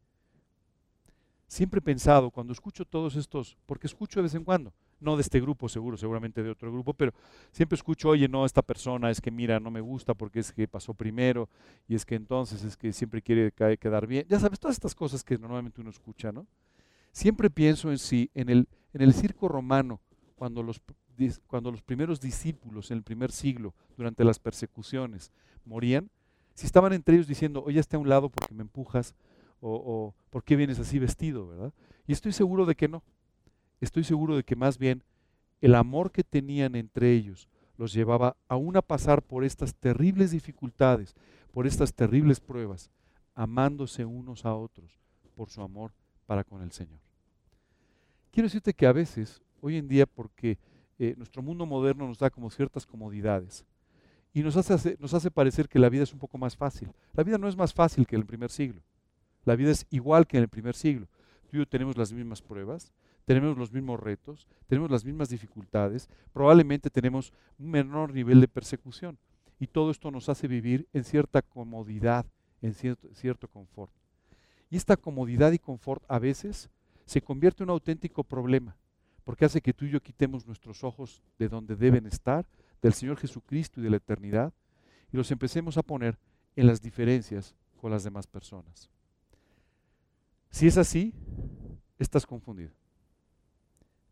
[1.47, 5.21] Siempre he pensado, cuando escucho todos estos, porque escucho de vez en cuando, no de
[5.21, 7.13] este grupo seguro, seguramente de otro grupo, pero
[7.51, 10.67] siempre escucho, oye, no, esta persona es que mira, no me gusta porque es que
[10.67, 11.47] pasó primero
[11.87, 14.25] y es que entonces es que siempre quiere quedar bien.
[14.27, 16.47] Ya sabes, todas estas cosas que normalmente uno escucha, ¿no?
[17.11, 20.01] Siempre pienso en sí, en el, en el circo romano,
[20.35, 20.81] cuando los
[21.47, 25.31] cuando los primeros discípulos en el primer siglo, durante las persecuciones,
[25.63, 26.09] morían,
[26.53, 29.15] si estaban entre ellos diciendo, oye, esté a un lado porque me empujas,
[29.67, 31.47] o, ¿por qué vienes así vestido?
[31.47, 31.73] ¿verdad?
[32.07, 33.03] Y estoy seguro de que no.
[33.81, 35.03] Estoy seguro de que más bien
[35.61, 41.15] el amor que tenían entre ellos los llevaba aún a pasar por estas terribles dificultades,
[41.51, 42.89] por estas terribles pruebas,
[43.33, 45.01] amándose unos a otros
[45.35, 45.93] por su amor
[46.25, 46.99] para con el Señor.
[48.31, 50.57] Quiero decirte que a veces, hoy en día, porque
[50.97, 53.65] eh, nuestro mundo moderno nos da como ciertas comodidades
[54.33, 56.89] y nos hace, nos hace parecer que la vida es un poco más fácil.
[57.13, 58.81] La vida no es más fácil que el primer siglo.
[59.45, 61.07] La vida es igual que en el primer siglo.
[61.47, 62.93] Tú y yo tenemos las mismas pruebas,
[63.25, 69.17] tenemos los mismos retos, tenemos las mismas dificultades, probablemente tenemos un menor nivel de persecución.
[69.59, 72.25] Y todo esto nos hace vivir en cierta comodidad,
[72.61, 73.93] en cierto, cierto confort.
[74.69, 76.69] Y esta comodidad y confort a veces
[77.05, 78.75] se convierte en un auténtico problema
[79.25, 82.45] porque hace que tú y yo quitemos nuestros ojos de donde deben estar,
[82.81, 84.53] del Señor Jesucristo y de la eternidad,
[85.11, 86.17] y los empecemos a poner
[86.55, 88.89] en las diferencias con las demás personas.
[90.55, 91.13] Si es así,
[91.99, 92.71] estás confundido.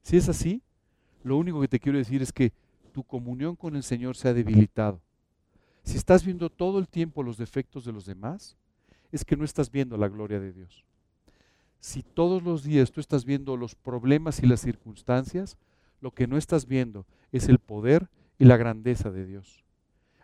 [0.01, 0.61] Si es así,
[1.23, 2.51] lo único que te quiero decir es que
[2.91, 4.99] tu comunión con el Señor se ha debilitado.
[5.83, 8.57] Si estás viendo todo el tiempo los defectos de los demás,
[9.11, 10.83] es que no estás viendo la gloria de Dios
[11.83, 15.57] si todos los días tú estás viendo los problemas y las circunstancias,
[15.99, 18.07] lo que no estás viendo es el poder
[18.39, 19.65] y la grandeza de Dios.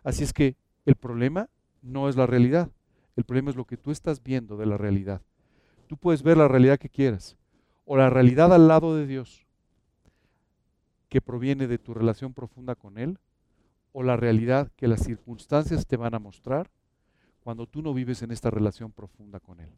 [0.02, 0.56] Así es que
[0.86, 1.50] el problema
[1.82, 2.72] no es la realidad,
[3.18, 5.22] el problema es lo que tú estás viendo de la realidad.
[5.90, 7.36] Tú puedes ver la realidad que quieras,
[7.84, 9.48] o la realidad al lado de Dios,
[11.10, 13.18] que proviene de tu relación profunda con Él,
[13.92, 16.70] o la realidad que las circunstancias te van a mostrar
[17.40, 19.72] cuando tú no vives en esta relación profunda con Él.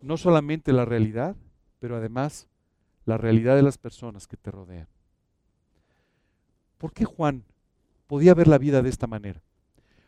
[0.00, 1.36] No solamente la realidad,
[1.78, 2.48] pero además
[3.04, 4.88] la realidad de las personas que te rodean.
[6.76, 7.44] ¿Por qué Juan
[8.08, 9.40] podía ver la vida de esta manera?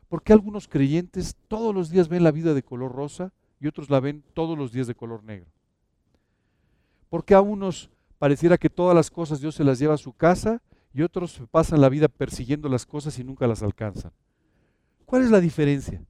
[0.08, 3.90] ¿Por qué algunos creyentes todos los días ven la vida de color rosa y otros
[3.90, 5.50] la ven todos los días de color negro?
[7.08, 10.12] ¿Por qué a unos pareciera que todas las cosas Dios se las lleva a su
[10.12, 10.60] casa
[10.92, 14.12] y otros pasan la vida persiguiendo las cosas y nunca las alcanzan?
[15.04, 16.02] ¿Cuál es la diferencia?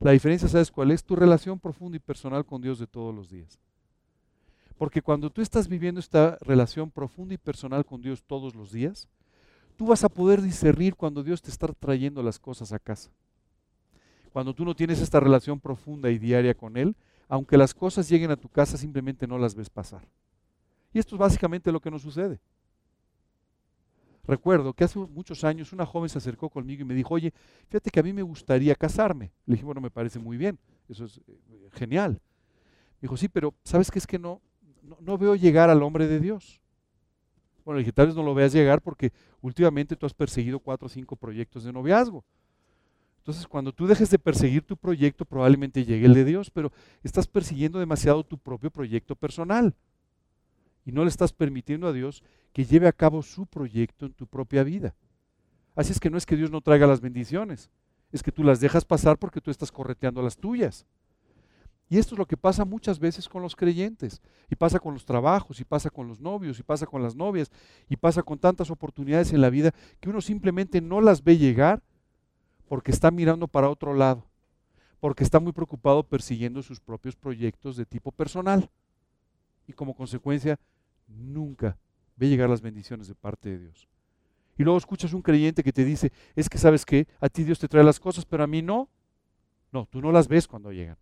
[0.00, 1.04] La diferencia, ¿sabes cuál es?
[1.04, 3.58] Tu relación profunda y personal con Dios de todos los días.
[4.78, 9.08] Porque cuando tú estás viviendo esta relación profunda y personal con Dios todos los días,
[9.76, 13.10] tú vas a poder discernir cuando Dios te está trayendo las cosas a casa.
[14.36, 16.94] Cuando tú no tienes esta relación profunda y diaria con Él,
[17.26, 20.06] aunque las cosas lleguen a tu casa, simplemente no las ves pasar.
[20.92, 22.38] Y esto es básicamente lo que nos sucede.
[24.24, 27.32] Recuerdo que hace muchos años una joven se acercó conmigo y me dijo, oye,
[27.68, 29.32] fíjate que a mí me gustaría casarme.
[29.46, 32.20] Le dije, bueno, me parece muy bien, eso es eh, genial.
[33.00, 34.42] Me dijo, sí, pero ¿sabes qué es que no,
[34.82, 36.60] no, no veo llegar al hombre de Dios?
[37.64, 40.84] Bueno, le dije, tal vez no lo veas llegar porque últimamente tú has perseguido cuatro
[40.84, 42.22] o cinco proyectos de noviazgo.
[43.26, 46.70] Entonces, cuando tú dejes de perseguir tu proyecto, probablemente llegue el de Dios, pero
[47.02, 49.74] estás persiguiendo demasiado tu propio proyecto personal.
[50.84, 52.22] Y no le estás permitiendo a Dios
[52.52, 54.94] que lleve a cabo su proyecto en tu propia vida.
[55.74, 57.68] Así es que no es que Dios no traiga las bendiciones,
[58.12, 60.86] es que tú las dejas pasar porque tú estás correteando las tuyas.
[61.88, 65.04] Y esto es lo que pasa muchas veces con los creyentes, y pasa con los
[65.04, 67.50] trabajos, y pasa con los novios, y pasa con las novias,
[67.88, 71.82] y pasa con tantas oportunidades en la vida que uno simplemente no las ve llegar
[72.68, 74.24] porque está mirando para otro lado,
[75.00, 78.70] porque está muy preocupado persiguiendo sus propios proyectos de tipo personal.
[79.66, 80.58] Y como consecuencia,
[81.06, 81.76] nunca
[82.16, 83.88] ve llegar las bendiciones de parte de Dios.
[84.58, 87.58] Y luego escuchas un creyente que te dice, es que sabes que a ti Dios
[87.58, 88.88] te trae las cosas, pero a mí no.
[89.70, 90.96] No, tú no las ves cuando llegan.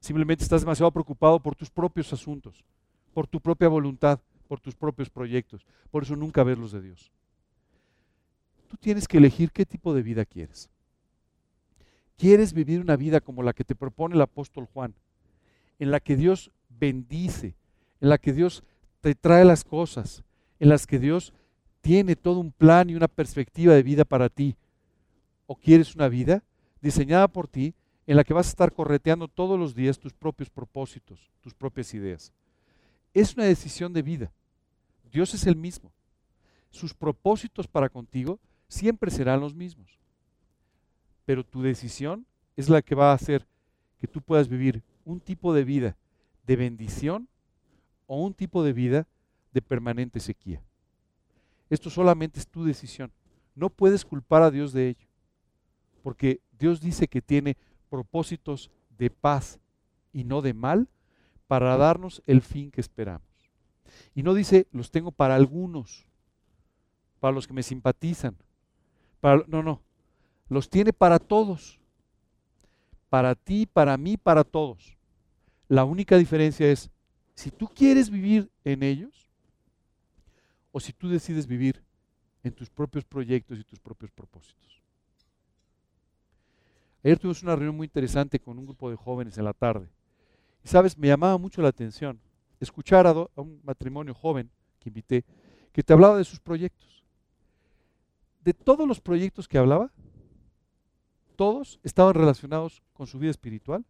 [0.00, 2.64] Simplemente estás demasiado preocupado por tus propios asuntos,
[3.14, 5.64] por tu propia voluntad, por tus propios proyectos.
[5.90, 7.12] Por eso nunca ves los de Dios.
[8.66, 10.68] Tú tienes que elegir qué tipo de vida quieres.
[12.16, 14.94] ¿Quieres vivir una vida como la que te propone el apóstol Juan?
[15.78, 17.54] En la que Dios bendice,
[18.00, 18.64] en la que Dios
[19.00, 20.22] te trae las cosas,
[20.58, 21.32] en las que Dios
[21.80, 24.56] tiene todo un plan y una perspectiva de vida para ti.
[25.46, 26.42] ¿O quieres una vida
[26.80, 27.74] diseñada por ti
[28.06, 31.92] en la que vas a estar correteando todos los días tus propios propósitos, tus propias
[31.94, 32.32] ideas.
[33.12, 34.32] Es una decisión de vida.
[35.10, 35.90] Dios es el mismo.
[36.70, 38.38] Sus propósitos para contigo
[38.68, 39.98] siempre serán los mismos.
[41.24, 43.46] Pero tu decisión es la que va a hacer
[43.98, 45.96] que tú puedas vivir un tipo de vida
[46.46, 47.28] de bendición
[48.06, 49.06] o un tipo de vida
[49.52, 50.62] de permanente sequía.
[51.68, 53.12] Esto solamente es tu decisión.
[53.54, 55.08] No puedes culpar a Dios de ello,
[56.02, 57.56] porque Dios dice que tiene
[57.88, 59.58] propósitos de paz
[60.12, 60.88] y no de mal
[61.46, 63.26] para darnos el fin que esperamos.
[64.14, 66.06] Y no dice, los tengo para algunos,
[67.20, 68.36] para los que me simpatizan.
[69.22, 69.82] No, no,
[70.48, 71.80] los tiene para todos.
[73.08, 74.96] Para ti, para mí, para todos.
[75.68, 76.90] La única diferencia es
[77.34, 79.30] si tú quieres vivir en ellos
[80.72, 81.82] o si tú decides vivir
[82.42, 84.82] en tus propios proyectos y tus propios propósitos.
[87.02, 89.88] Ayer tuvimos una reunión muy interesante con un grupo de jóvenes en la tarde.
[90.64, 92.20] Y sabes, me llamaba mucho la atención
[92.60, 94.50] escuchar a, un matrimonio joven
[94.80, 95.24] que invité,
[95.72, 96.95] que te hablaba de sus proyectos.
[98.46, 99.90] De todos los proyectos que hablaba,
[101.34, 103.84] todos estaban relacionados con su vida espiritual,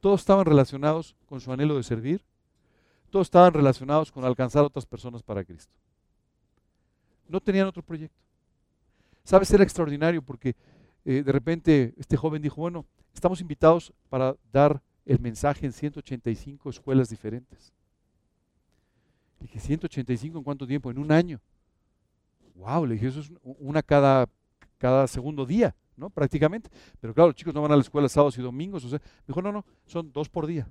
[0.00, 2.22] todos estaban relacionados con su anhelo de servir,
[3.08, 5.72] todos estaban relacionados con alcanzar a otras personas para Cristo.
[7.26, 8.20] No tenían otro proyecto.
[9.24, 10.54] Sabes, era extraordinario porque
[11.06, 12.84] eh, de repente este joven dijo, bueno,
[13.14, 17.72] estamos invitados para dar el mensaje en 185 escuelas diferentes.
[19.40, 20.90] Dije, 185 en cuánto tiempo?
[20.90, 21.40] En un año.
[22.54, 24.28] Wow, le dije, eso es una cada,
[24.78, 26.10] cada segundo día, ¿no?
[26.10, 26.70] Prácticamente.
[27.00, 28.84] Pero claro, los chicos no van a la escuela sábados y domingos.
[28.84, 30.70] Me dijo, no, no, son dos por día.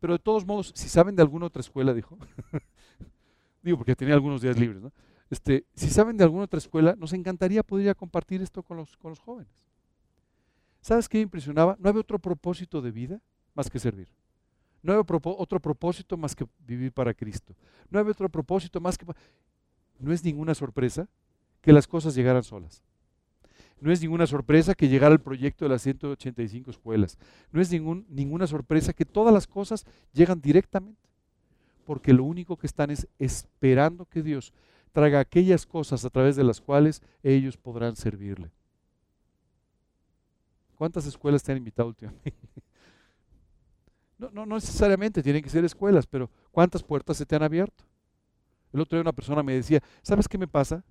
[0.00, 2.16] Pero de todos modos, si saben de alguna otra escuela, dijo,
[3.62, 4.92] digo porque tenía algunos días libres, ¿no?
[5.30, 9.10] Este, si saben de alguna otra escuela, nos encantaría poder compartir esto con los, con
[9.10, 9.52] los jóvenes.
[10.80, 11.76] ¿Sabes qué me impresionaba?
[11.78, 13.20] No había otro propósito de vida
[13.54, 14.08] más que servir.
[14.82, 17.54] No hay otro propósito más que vivir para Cristo.
[17.90, 19.04] No hay otro propósito más que...
[19.98, 21.08] No es ninguna sorpresa
[21.60, 22.82] que las cosas llegaran solas.
[23.80, 27.18] No es ninguna sorpresa que llegara el proyecto de las 185 escuelas.
[27.52, 31.08] No es ningún, ninguna sorpresa que todas las cosas llegan directamente.
[31.84, 34.52] Porque lo único que están es esperando que Dios
[34.92, 38.50] traiga aquellas cosas a través de las cuales ellos podrán servirle.
[40.74, 42.34] ¿Cuántas escuelas te han invitado últimamente?
[44.18, 47.84] No, no, necesariamente tienen que ser escuelas, pero ¿cuántas puertas se te han abierto?
[48.72, 50.84] El otro día una persona me decía, ¿sabes qué me pasa?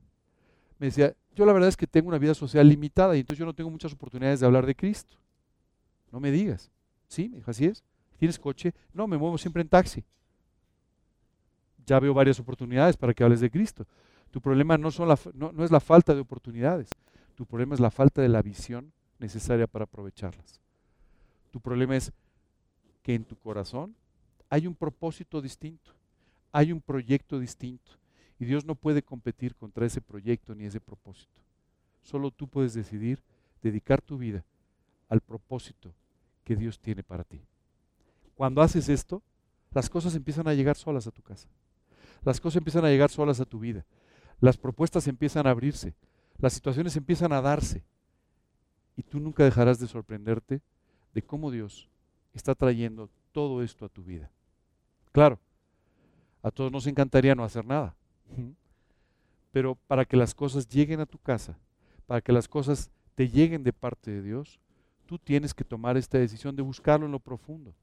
[0.80, 3.46] Me decía, yo la verdad es que tengo una vida social limitada y entonces yo
[3.46, 5.18] no tengo muchas oportunidades de hablar de Cristo.
[6.12, 6.72] No me digas.
[7.08, 7.84] Sí, me dijo, así es.
[8.18, 8.74] ¿Tienes coche?
[8.94, 10.04] No, me muevo siempre en taxi.
[11.86, 13.86] Ya veo varias oportunidades para que hables de Cristo.
[14.32, 14.90] Tu problema no,
[15.34, 16.90] no es la falta de oportunidades.
[17.36, 20.60] Tu problema es la falta de la visión necesaria para aprovecharlas.
[21.52, 22.12] Tu problema es
[23.04, 23.96] que en tu corazón
[24.50, 25.92] hay un propósito distinto,
[26.52, 27.94] hay un proyecto distinto.
[28.40, 31.42] Y Dios no puede competir contra ese proyecto ni ese propósito.
[32.04, 33.22] Solo tú puedes decidir
[33.62, 34.44] dedicar tu vida
[35.10, 35.94] al propósito
[36.44, 37.42] que Dios tiene para ti.
[38.36, 39.24] Cuando haces esto,
[39.72, 41.50] las cosas empiezan a llegar solas a tu casa.
[42.24, 43.86] Las cosas empiezan a llegar solas a tu vida.
[44.40, 45.96] Las propuestas empiezan a abrirse.
[46.38, 47.84] Las situaciones empiezan a darse.
[48.96, 50.62] Y tú nunca dejarás de sorprenderte
[51.14, 51.90] de cómo Dios
[52.34, 54.30] está trayendo todo esto a tu vida.
[55.12, 55.40] Claro,
[56.48, 57.96] a todos nos encantaría no hacer nada,
[59.52, 61.58] pero para que las cosas lleguen a tu casa,
[62.06, 64.60] para que las cosas te lleguen de parte de Dios,
[65.06, 67.74] tú tienes que tomar esta decisión de buscarlo en lo profundo.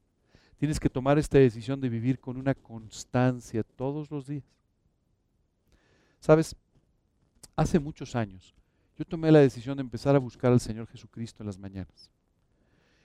[0.57, 4.45] Tienes que tomar esta decisión de vivir con una constancia todos los días.
[6.19, 6.55] Sabes,
[7.55, 8.55] hace muchos años
[8.97, 12.09] yo tomé la decisión de empezar a buscar al Señor Jesucristo en las mañanas.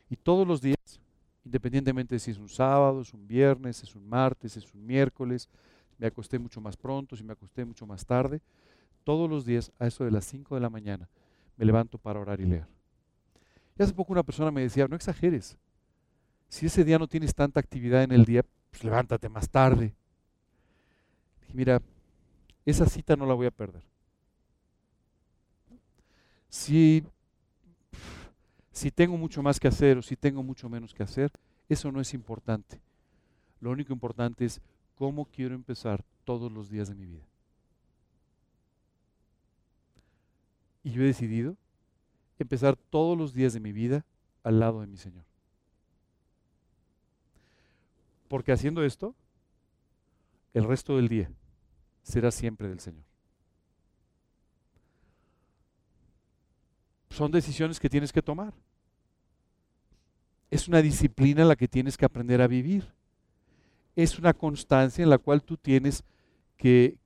[0.08, 1.00] Y todos los días
[1.44, 5.48] independientemente de si es un sábado, es un viernes, es un martes, es un miércoles,
[5.98, 8.40] me acosté mucho más pronto, si me acosté mucho más tarde,
[9.04, 11.08] todos los días a eso de las 5 de la mañana
[11.56, 12.66] me levanto para orar y leer.
[13.78, 15.56] Y hace poco una persona me decía, no exageres,
[16.48, 19.94] si ese día no tienes tanta actividad en el día, pues levántate más tarde.
[21.40, 21.82] Dije, mira,
[22.64, 23.82] esa cita no la voy a perder.
[26.48, 27.04] Si
[28.72, 31.30] si tengo mucho más que hacer o si tengo mucho menos que hacer,
[31.68, 32.80] eso no es importante.
[33.60, 34.60] Lo único importante es
[34.96, 37.24] cómo quiero empezar todos los días de mi vida.
[40.82, 41.56] Y yo he decidido
[42.38, 44.04] empezar todos los días de mi vida
[44.42, 45.24] al lado de mi Señor.
[48.28, 49.14] Porque haciendo esto,
[50.54, 51.30] el resto del día
[52.02, 53.09] será siempre del Señor.
[57.20, 58.54] Son decisiones que tienes que tomar
[60.50, 62.82] es una disciplina en la que tienes que aprender a vivir.
[63.94, 66.02] Es una constancia en la cual tú tienes
[66.56, 66.96] que,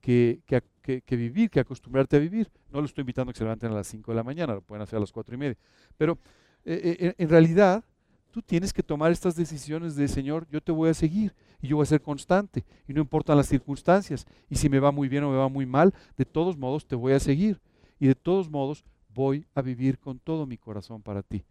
[1.11, 2.49] vivir, que acostumbrarte a vivir.
[2.71, 4.61] No lo estoy invitando a que se levanten a las 5 de la mañana, lo
[4.61, 5.57] pueden hacer a las 4 y media.
[5.99, 6.17] Pero
[6.65, 7.83] eh, eh, en realidad
[8.31, 11.75] tú tienes que tomar estas decisiones de, Señor, yo te voy a seguir y yo
[11.75, 14.29] voy a ser constante y no importan las circunstancias.
[14.49, 16.95] Y si me va muy bien o me va muy mal, de todos modos te
[16.95, 17.61] voy a seguir.
[17.99, 18.85] Y de todos modos
[19.15, 21.45] voy a vivir con todo mi corazón para ti.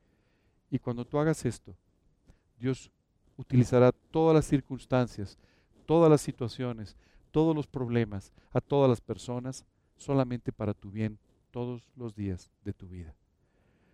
[0.70, 1.76] Y cuando tú hagas esto,
[2.60, 2.92] Dios
[3.38, 5.38] utilizará todas las circunstancias,
[5.86, 6.98] todas las situaciones,
[7.32, 9.66] todos los problemas, a todas las personas,
[9.98, 11.18] solamente para tu bien
[11.52, 13.16] todos los días de tu vida.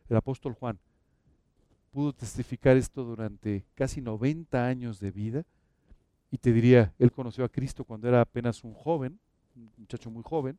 [0.10, 0.80] El apóstol Juan
[1.92, 5.46] pudo testificar esto durante casi 90 años de vida
[6.32, 9.20] y te diría, él conoció a Cristo cuando era apenas un joven,
[9.56, 10.58] un muchacho muy joven,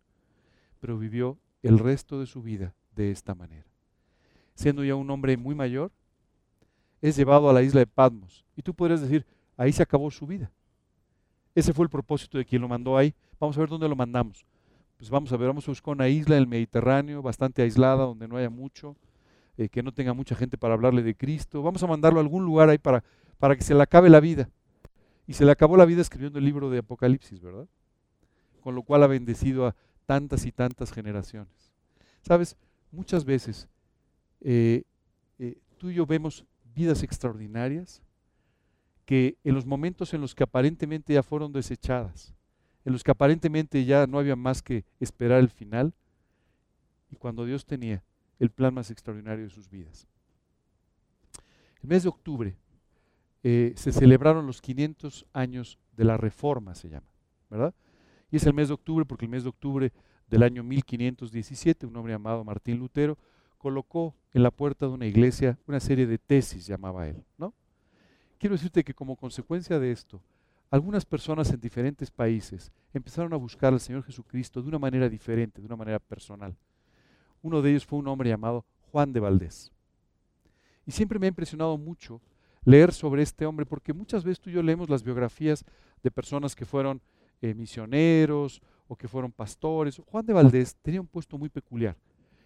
[0.81, 3.67] pero vivió el resto de su vida de esta manera.
[4.55, 5.91] Siendo ya un hombre muy mayor,
[7.01, 8.45] es llevado a la isla de Patmos.
[8.57, 9.25] Y tú podrías decir,
[9.57, 10.51] ahí se acabó su vida.
[11.55, 13.15] Ese fue el propósito de quien lo mandó ahí.
[13.39, 14.45] Vamos a ver dónde lo mandamos.
[14.99, 18.29] Pues vamos a ver, vamos a buscar una isla en el Mediterráneo, bastante aislada, donde
[18.29, 18.97] no haya mucho,
[19.57, 21.63] eh, que no tenga mucha gente para hablarle de Cristo.
[21.63, 23.03] Vamos a mandarlo a algún lugar ahí para,
[23.39, 24.51] para que se le acabe la vida.
[25.27, 27.67] Y se le acabó la vida escribiendo el libro de Apocalipsis, ¿verdad?
[28.61, 29.75] Con lo cual ha bendecido a
[30.05, 31.73] tantas y tantas generaciones.
[32.23, 32.57] Sabes,
[32.91, 33.69] muchas veces
[34.41, 34.85] eh,
[35.39, 38.03] eh, tú y yo vemos vidas extraordinarias
[39.05, 42.35] que en los momentos en los que aparentemente ya fueron desechadas,
[42.85, 45.93] en los que aparentemente ya no había más que esperar el final,
[47.11, 48.05] y cuando Dios tenía
[48.39, 50.07] el plan más extraordinario de sus vidas.
[51.83, 52.57] El mes de octubre
[53.43, 57.09] eh, se celebraron los 500 años de la Reforma, se llama,
[57.49, 57.75] ¿verdad?
[58.31, 59.93] Y es el mes de octubre porque el mes de octubre
[60.31, 63.19] del año 1517, un hombre llamado Martín Lutero,
[63.59, 67.53] colocó en la puerta de una iglesia una serie de tesis, llamaba él, ¿no?
[68.39, 70.23] quiero decirte que como consecuencia de esto,
[70.71, 75.61] algunas personas en diferentes países empezaron a buscar al Señor Jesucristo de una manera diferente,
[75.61, 76.57] de una manera personal.
[77.43, 79.73] Uno de ellos fue un hombre llamado Juan de Valdés.
[80.87, 82.21] Y siempre me ha impresionado mucho
[82.65, 85.65] leer sobre este hombre, porque muchas veces tú y yo leemos las biografías
[86.03, 87.03] de personas que fueron
[87.43, 90.03] eh, misioneros o que fueron pastores.
[90.05, 91.97] Juan de Valdés tenía un puesto muy peculiar.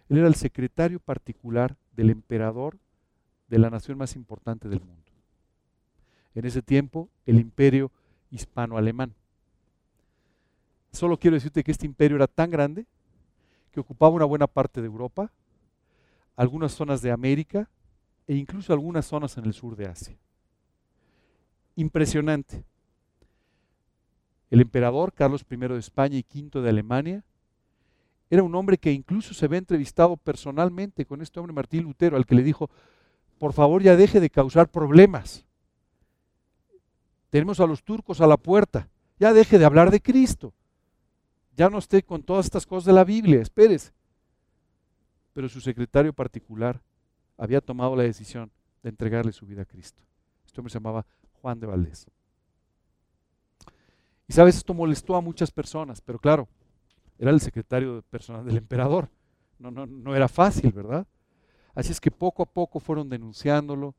[0.07, 2.77] Él era el secretario particular del emperador
[3.47, 5.11] de la nación más importante del mundo.
[6.35, 7.91] En ese tiempo, el imperio
[8.29, 9.15] hispano-alemán.
[10.91, 12.85] Solo quiero decirte que este imperio era tan grande
[13.71, 15.31] que ocupaba una buena parte de Europa,
[16.35, 17.67] algunas zonas de América
[18.27, 20.15] e incluso algunas zonas en el sur de Asia.
[21.75, 22.63] Impresionante.
[24.55, 27.25] El emperador Carlos I de España y V de Alemania
[28.29, 32.25] era un hombre que incluso se ve entrevistado personalmente con este hombre Martín Lutero, al
[32.25, 32.69] que le dijo,
[33.37, 35.45] por favor ya deje de causar problemas.
[37.31, 38.87] Tenemos a los turcos a la puerta,
[39.19, 40.53] ya deje de hablar de Cristo.
[41.57, 43.91] Ya no esté con todas estas cosas de la Biblia, espérese.
[45.33, 46.81] Pero su secretario particular
[47.37, 48.49] había tomado la decisión
[48.83, 50.01] de entregarle su vida a Cristo.
[50.45, 51.05] Este hombre se llamaba
[51.41, 52.07] Juan de Valdés.
[54.27, 56.47] Y sabes, esto molestó a muchas personas, pero claro,
[57.19, 59.09] era el secretario personal del emperador.
[59.59, 61.07] No, no, no era fácil, ¿verdad?
[61.73, 63.93] Así es que poco a poco fueron denunciándolo,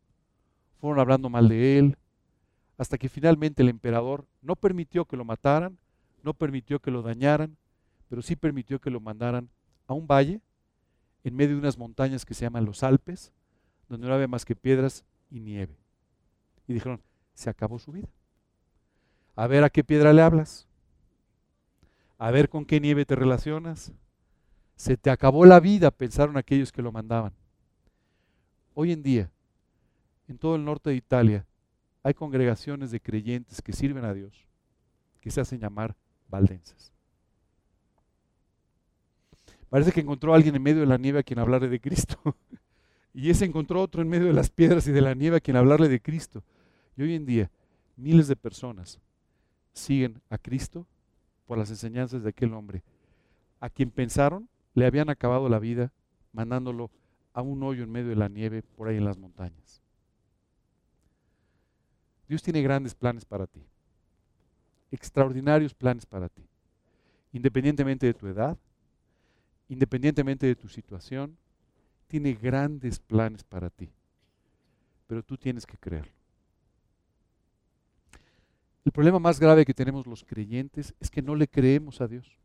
[0.81, 1.97] fueron hablando mal de él,
[2.79, 5.79] hasta que finalmente el emperador no permitió que lo mataran,
[6.23, 7.57] no permitió que lo dañaran,
[8.09, 9.49] pero sí permitió que lo mandaran
[9.87, 10.41] a un valle
[11.25, 13.33] en medio de unas montañas que se llaman los Alpes,
[13.89, 15.77] donde no había más que piedras y nieve.
[16.67, 17.01] Y dijeron,
[17.35, 18.09] se acabó su vida.
[19.37, 20.67] A ver a qué piedra le hablas.
[22.19, 23.93] A ver con qué nieve te relacionas.
[24.77, 27.33] Se te acabó la vida, pensaron aquellos que lo mandaban.
[28.75, 29.31] Hoy en día,
[30.27, 31.47] en todo el norte de Italia,
[32.03, 34.47] hay congregaciones de creyentes que sirven a Dios,
[35.21, 35.95] que se hacen llamar
[36.29, 36.93] valdenses.
[39.69, 42.19] Parece que encontró a alguien en medio de la nieve a quien hablarle de Cristo.
[43.15, 45.57] y ese encontró otro en medio de las piedras y de la nieve a quien
[45.57, 46.43] hablarle de Cristo.
[46.97, 47.51] Y hoy en día,
[47.97, 49.01] miles de personas
[49.77, 50.87] siguen a Cristo
[51.47, 52.83] por las enseñanzas de aquel hombre,
[53.61, 55.93] a quien pensaron le habían acabado la vida
[56.33, 56.91] mandándolo
[57.33, 59.83] a un hoyo en medio de la nieve por ahí en las montañas.
[62.29, 63.63] Dios tiene grandes planes para ti,
[64.91, 66.43] extraordinarios planes para ti,
[67.33, 68.59] independientemente de tu edad,
[69.69, 71.37] independientemente de tu situación,
[72.09, 73.91] tiene grandes planes para ti.
[75.07, 76.16] Pero tú tienes que creerlo.
[78.87, 82.39] El problema más grave que tenemos los creyentes es que no le creemos a Dios.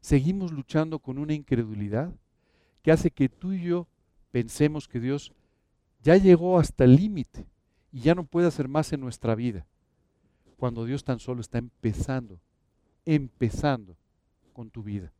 [0.00, 2.14] Seguimos luchando con una incredulidad
[2.80, 3.86] que hace que tú y yo
[4.30, 5.30] pensemos que Dios
[6.02, 7.46] ya llegó hasta el límite
[7.92, 9.66] y ya no puede hacer más en nuestra vida,
[10.56, 12.40] cuando Dios tan solo está empezando,
[13.04, 13.94] empezando
[14.54, 15.12] con tu vida.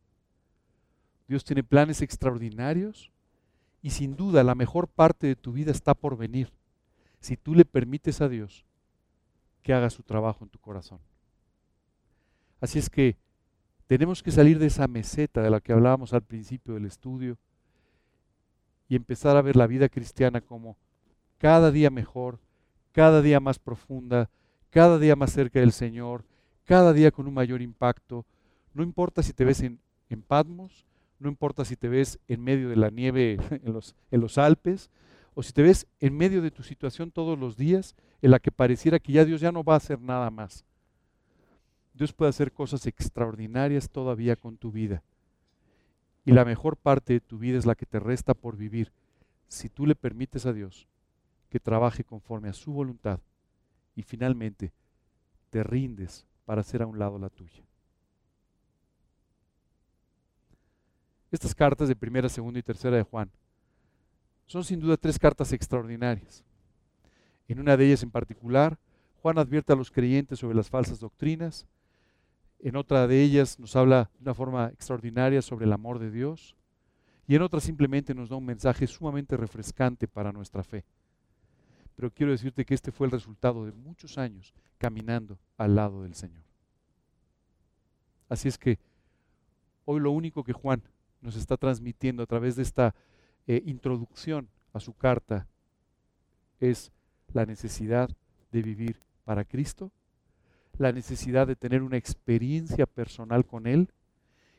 [1.27, 3.11] Dios tiene planes extraordinarios
[3.83, 6.51] y sin duda la mejor parte de tu vida está por venir
[7.19, 8.65] si tú le permites a Dios
[9.63, 10.99] que haga su trabajo en tu corazón.
[12.61, 13.17] Así es que
[13.87, 17.37] tenemos que salir de esa meseta de la que hablábamos al principio del estudio
[18.87, 20.77] y empezar a ver la vida cristiana como
[21.37, 22.39] cada día mejor,
[22.91, 24.29] cada día más profunda,
[24.69, 26.23] cada día más cerca del Señor,
[26.65, 28.25] cada día con un mayor impacto.
[28.73, 30.85] No importa si te ves en, en Patmos,
[31.19, 34.89] no importa si te ves en medio de la nieve en los, en los Alpes,
[35.35, 38.51] o si te ves en medio de tu situación todos los días, en la que
[38.51, 40.65] pareciera que ya Dios ya no va a hacer nada más.
[41.93, 45.03] Dios puede hacer cosas extraordinarias todavía con tu vida.
[46.25, 48.91] Y la mejor parte de tu vida es la que te resta por vivir,
[49.47, 50.87] si tú le permites a Dios
[51.49, 53.19] que trabaje conforme a su voluntad
[53.95, 54.71] y finalmente
[55.49, 57.63] te rindes para hacer a un lado la tuya.
[61.29, 63.29] Estas cartas de primera, segunda y tercera de Juan
[64.45, 66.43] son sin duda tres cartas extraordinarias.
[67.47, 68.77] En una de ellas en particular,
[69.21, 71.65] Juan advierte a los creyentes sobre las falsas doctrinas.
[72.59, 76.55] En otra de ellas nos habla de una forma extraordinaria sobre el amor de Dios.
[77.27, 80.83] Y en otra simplemente nos da un mensaje sumamente refrescante para nuestra fe.
[81.95, 86.15] Pero quiero decirte que este fue el resultado de muchos años caminando al lado del
[86.15, 86.43] Señor.
[88.27, 88.79] Así es que
[89.85, 90.81] hoy lo único que Juan
[91.21, 92.95] nos está transmitiendo a través de esta
[93.47, 95.47] eh, introducción a su carta
[96.59, 96.91] es
[97.33, 98.09] la necesidad
[98.51, 99.91] de vivir para Cristo,
[100.77, 103.89] la necesidad de tener una experiencia personal con Él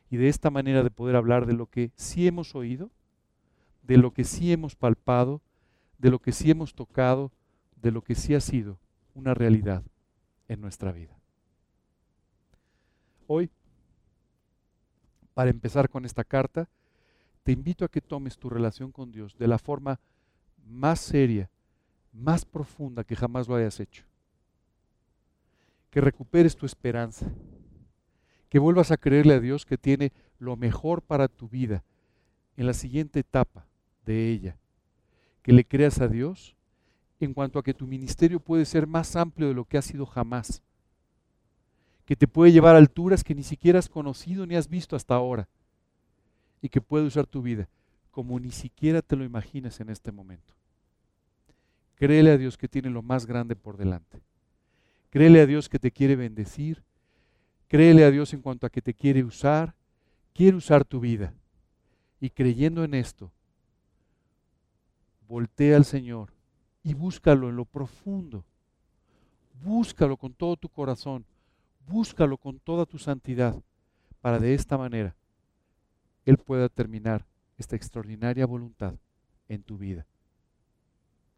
[0.09, 2.91] y de esta manera de poder hablar de lo que sí hemos oído,
[3.83, 5.41] de lo que sí hemos palpado,
[5.97, 7.31] de lo que sí hemos tocado,
[7.81, 8.77] de lo que sí ha sido
[9.13, 9.83] una realidad
[10.47, 11.17] en nuestra vida.
[13.27, 13.49] Hoy,
[15.33, 16.69] para empezar con esta carta,
[17.45, 19.99] te invito a que tomes tu relación con Dios de la forma
[20.65, 21.47] más seria,
[22.11, 24.03] más profunda que jamás lo hayas hecho.
[25.91, 27.31] Que recuperes tu esperanza,
[28.49, 31.83] que vuelvas a creerle a Dios que tiene lo mejor para tu vida
[32.57, 33.67] en la siguiente etapa
[34.07, 34.57] de ella.
[35.43, 36.55] Que le creas a Dios
[37.19, 40.07] en cuanto a que tu ministerio puede ser más amplio de lo que ha sido
[40.07, 40.63] jamás.
[42.05, 45.13] Que te puede llevar a alturas que ni siquiera has conocido ni has visto hasta
[45.13, 45.47] ahora.
[46.65, 47.69] Y que puede usar tu vida
[48.09, 50.55] como ni siquiera te lo imaginas en este momento.
[51.93, 54.23] Créele a Dios que tiene lo más grande por delante.
[55.11, 56.81] Créele a Dios que te quiere bendecir.
[57.67, 59.75] Créele a Dios en cuanto a que te quiere usar.
[60.33, 61.35] Quiere usar tu vida.
[62.19, 63.31] Y creyendo en esto,
[65.27, 66.33] voltea al Señor
[66.81, 68.43] y búscalo en lo profundo.
[69.63, 71.25] Búscalo con todo tu corazón.
[71.85, 73.55] Búscalo con toda tu santidad
[74.19, 75.15] para de esta manera
[76.25, 77.25] Él pueda terminar
[77.57, 78.95] esta extraordinaria voluntad
[79.47, 80.05] en tu vida.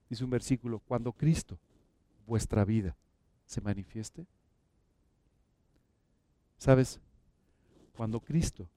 [0.09, 1.59] Dice un versículo, cuando Cristo,
[2.25, 2.95] vuestra vida,
[3.45, 4.25] se manifieste.
[6.57, 6.99] ¿Sabes?
[7.95, 8.67] Cuando Cristo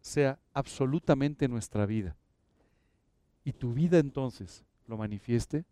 [0.00, 2.16] sea absolutamente nuestra vida
[3.44, 5.64] y tu vida entonces lo manifieste,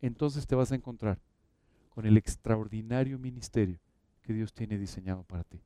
[0.00, 1.18] entonces te vas a encontrar
[1.90, 3.78] con el extraordinario ministerio
[4.22, 5.60] que Dios tiene diseñado para ti.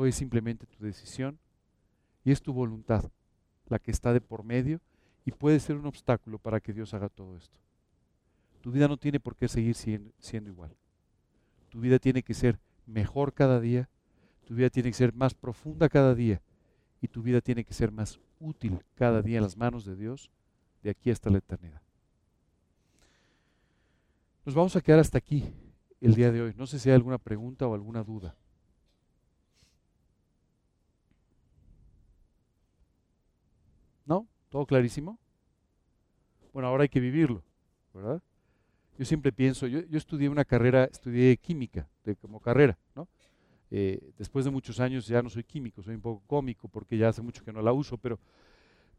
[0.00, 1.40] Hoy es simplemente tu decisión
[2.22, 3.10] y es tu voluntad
[3.66, 4.80] la que está de por medio
[5.24, 7.58] y puede ser un obstáculo para que Dios haga todo esto.
[8.60, 10.12] Tu vida no tiene por qué seguir siendo,
[10.48, 10.70] igual.
[11.68, 13.88] Tu vida tiene que ser mejor cada día,
[14.46, 16.40] tu vida tiene que ser más profunda cada día
[17.02, 20.30] y tu vida tiene que ser más útil cada día en las manos de Dios
[20.84, 21.82] de aquí hasta la eternidad.
[24.46, 25.52] Nos vamos a quedar hasta aquí
[26.00, 26.54] el día de hoy.
[26.56, 28.36] No sé si hay alguna pregunta o alguna duda.
[34.50, 35.18] ¿Todo clarísimo?
[36.52, 37.42] Bueno, ahora hay que vivirlo,
[37.92, 38.22] ¿verdad?
[38.98, 43.06] Yo siempre pienso, yo, estudié una carrera, estudié química de, como carrera, ¿no?
[43.70, 47.10] Eh, después de muchos años ya no soy químico, soy un poco cómico porque ya
[47.10, 48.18] hace mucho que no la uso, pero,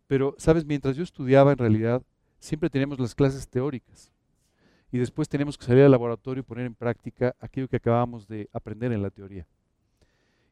[0.07, 0.63] pero, ¿sabes?
[0.63, 2.03] Mientras yo estudiaba, en realidad,
[2.39, 4.11] siempre teníamos las clases teóricas
[4.91, 8.49] y después tenemos que salir al laboratorio y poner en práctica aquello que acabamos de
[8.53, 9.45] aprender en la teoría.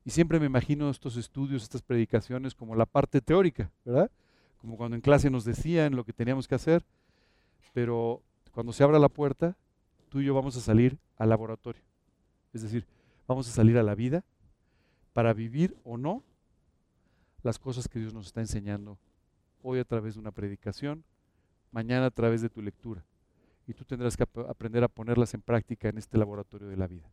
[0.03, 4.09] Y siempre me imagino estos estudios, estas predicaciones como la parte teórica, ¿verdad?
[4.57, 6.83] Como cuando en clase nos decían lo que teníamos que hacer,
[7.73, 9.55] pero cuando se abra la puerta,
[10.09, 11.83] tú y yo vamos a salir al laboratorio.
[12.53, 12.87] Es decir,
[13.27, 14.23] vamos a salir a la vida
[15.13, 16.23] para vivir o no
[17.43, 18.97] las cosas que Dios nos está enseñando
[19.61, 21.03] hoy a través de una predicación,
[21.71, 23.05] mañana a través de tu lectura.
[23.67, 27.09] Y tú tendrás que aprender a ponerlas en práctica en este laboratorio de la vida.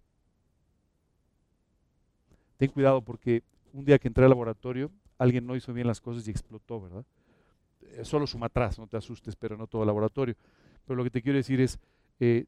[2.57, 3.43] Ten cuidado porque
[3.73, 7.05] un día que entré al laboratorio, alguien no hizo bien las cosas y explotó, ¿verdad?
[7.97, 10.35] Eh, solo suma atrás, no te asustes, pero no todo laboratorio.
[10.87, 11.79] Pero lo que te quiero decir es,
[12.21, 12.47] eh,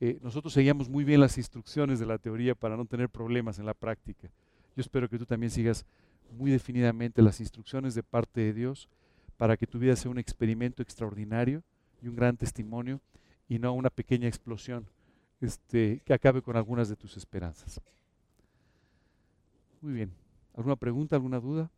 [0.00, 3.66] eh, nosotros seguíamos muy bien las instrucciones de la teoría para no tener problemas en
[3.66, 4.28] la práctica.
[4.76, 5.86] Yo espero que tú también sigas
[6.30, 8.88] muy definidamente las instrucciones de parte de Dios
[9.36, 11.62] para que tu vida sea un experimento extraordinario
[12.02, 13.00] y un gran testimonio
[13.48, 14.86] y no una pequeña explosión
[15.40, 17.80] este, que acabe con algunas de tus esperanzas.
[19.80, 20.12] Muy bien.
[20.54, 21.70] ¿Alguna pregunta, alguna duda?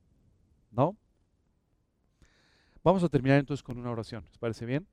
[0.71, 0.97] ¿No?
[2.87, 4.23] Vamos a terminar entonces con una oración.
[4.29, 4.87] ¿Les parece bien?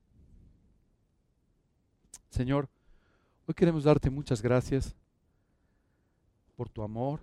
[2.28, 2.68] Señor,
[3.46, 4.96] hoy queremos darte muchas gracias
[6.56, 7.20] por tu amor.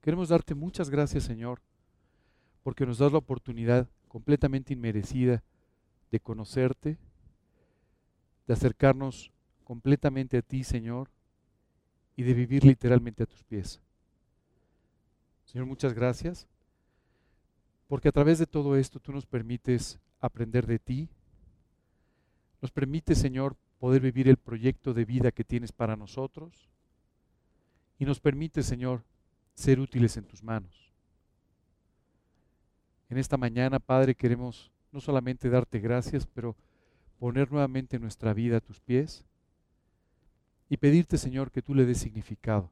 [0.00, 1.60] Queremos darte muchas gracias, Señor,
[2.62, 5.44] porque nos das la oportunidad completamente inmerecida
[6.10, 6.96] de conocerte,
[8.46, 9.32] de acercarnos
[9.64, 11.10] completamente a ti, Señor,
[12.16, 13.82] y de vivir literalmente a tus pies.
[15.44, 16.48] Señor, muchas gracias
[17.88, 21.08] porque a través de todo esto tú nos permites aprender de ti.
[22.62, 26.68] Nos permite, Señor, poder vivir el proyecto de vida que tienes para nosotros.
[27.98, 29.02] Y nos permite, Señor,
[29.54, 30.92] ser útiles en tus manos.
[33.10, 36.56] En esta mañana, Padre, queremos no solamente darte gracias, pero
[37.18, 39.24] poner nuevamente nuestra vida a tus pies
[40.68, 42.70] y pedirte, Señor, que tú le des significado.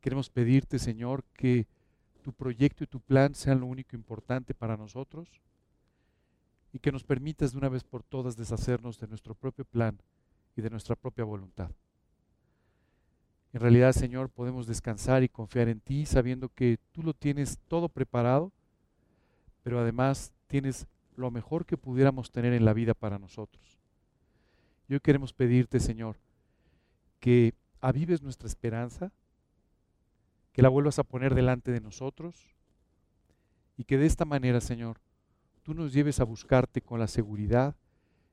[0.00, 1.66] Queremos pedirte, Señor, que
[2.22, 5.28] tu proyecto y tu plan sean lo único importante para nosotros
[6.72, 9.98] y que nos permitas de una vez por todas deshacernos de nuestro propio plan
[10.56, 11.70] y de nuestra propia voluntad.
[13.52, 17.90] En realidad, Señor, podemos descansar y confiar en ti sabiendo que tú lo tienes todo
[17.90, 18.50] preparado,
[19.62, 23.78] pero además tienes lo mejor que pudiéramos tener en la vida para nosotros.
[24.88, 26.16] Y hoy queremos pedirte, Señor,
[27.20, 29.12] que avives nuestra esperanza,
[30.52, 32.54] que la vuelvas a poner delante de nosotros
[33.76, 35.00] y que de esta manera, Señor,
[35.62, 37.74] tú nos lleves a buscarte con la seguridad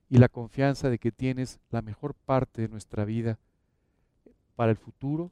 [0.08, 3.38] y la confianza de que tienes la mejor parte de nuestra vida
[4.54, 5.30] para el futuro.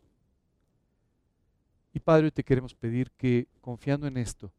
[1.93, 4.53] Y Padre, te queremos pedir que, confiando en esto,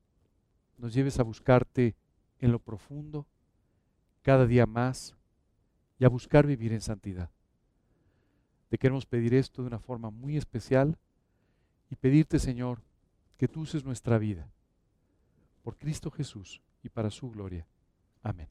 [0.78, 1.96] nos lleves a buscarte
[2.40, 3.26] en lo profundo,
[4.22, 5.16] cada día más,
[5.98, 7.30] y a buscar vivir en santidad.
[8.70, 10.98] Te queremos pedir esto de una forma muy especial
[11.90, 12.82] y pedirte, Señor,
[13.38, 14.48] que tú uses nuestra vida
[15.64, 17.66] por Cristo Jesús y para su gloria.
[18.22, 18.48] Amén.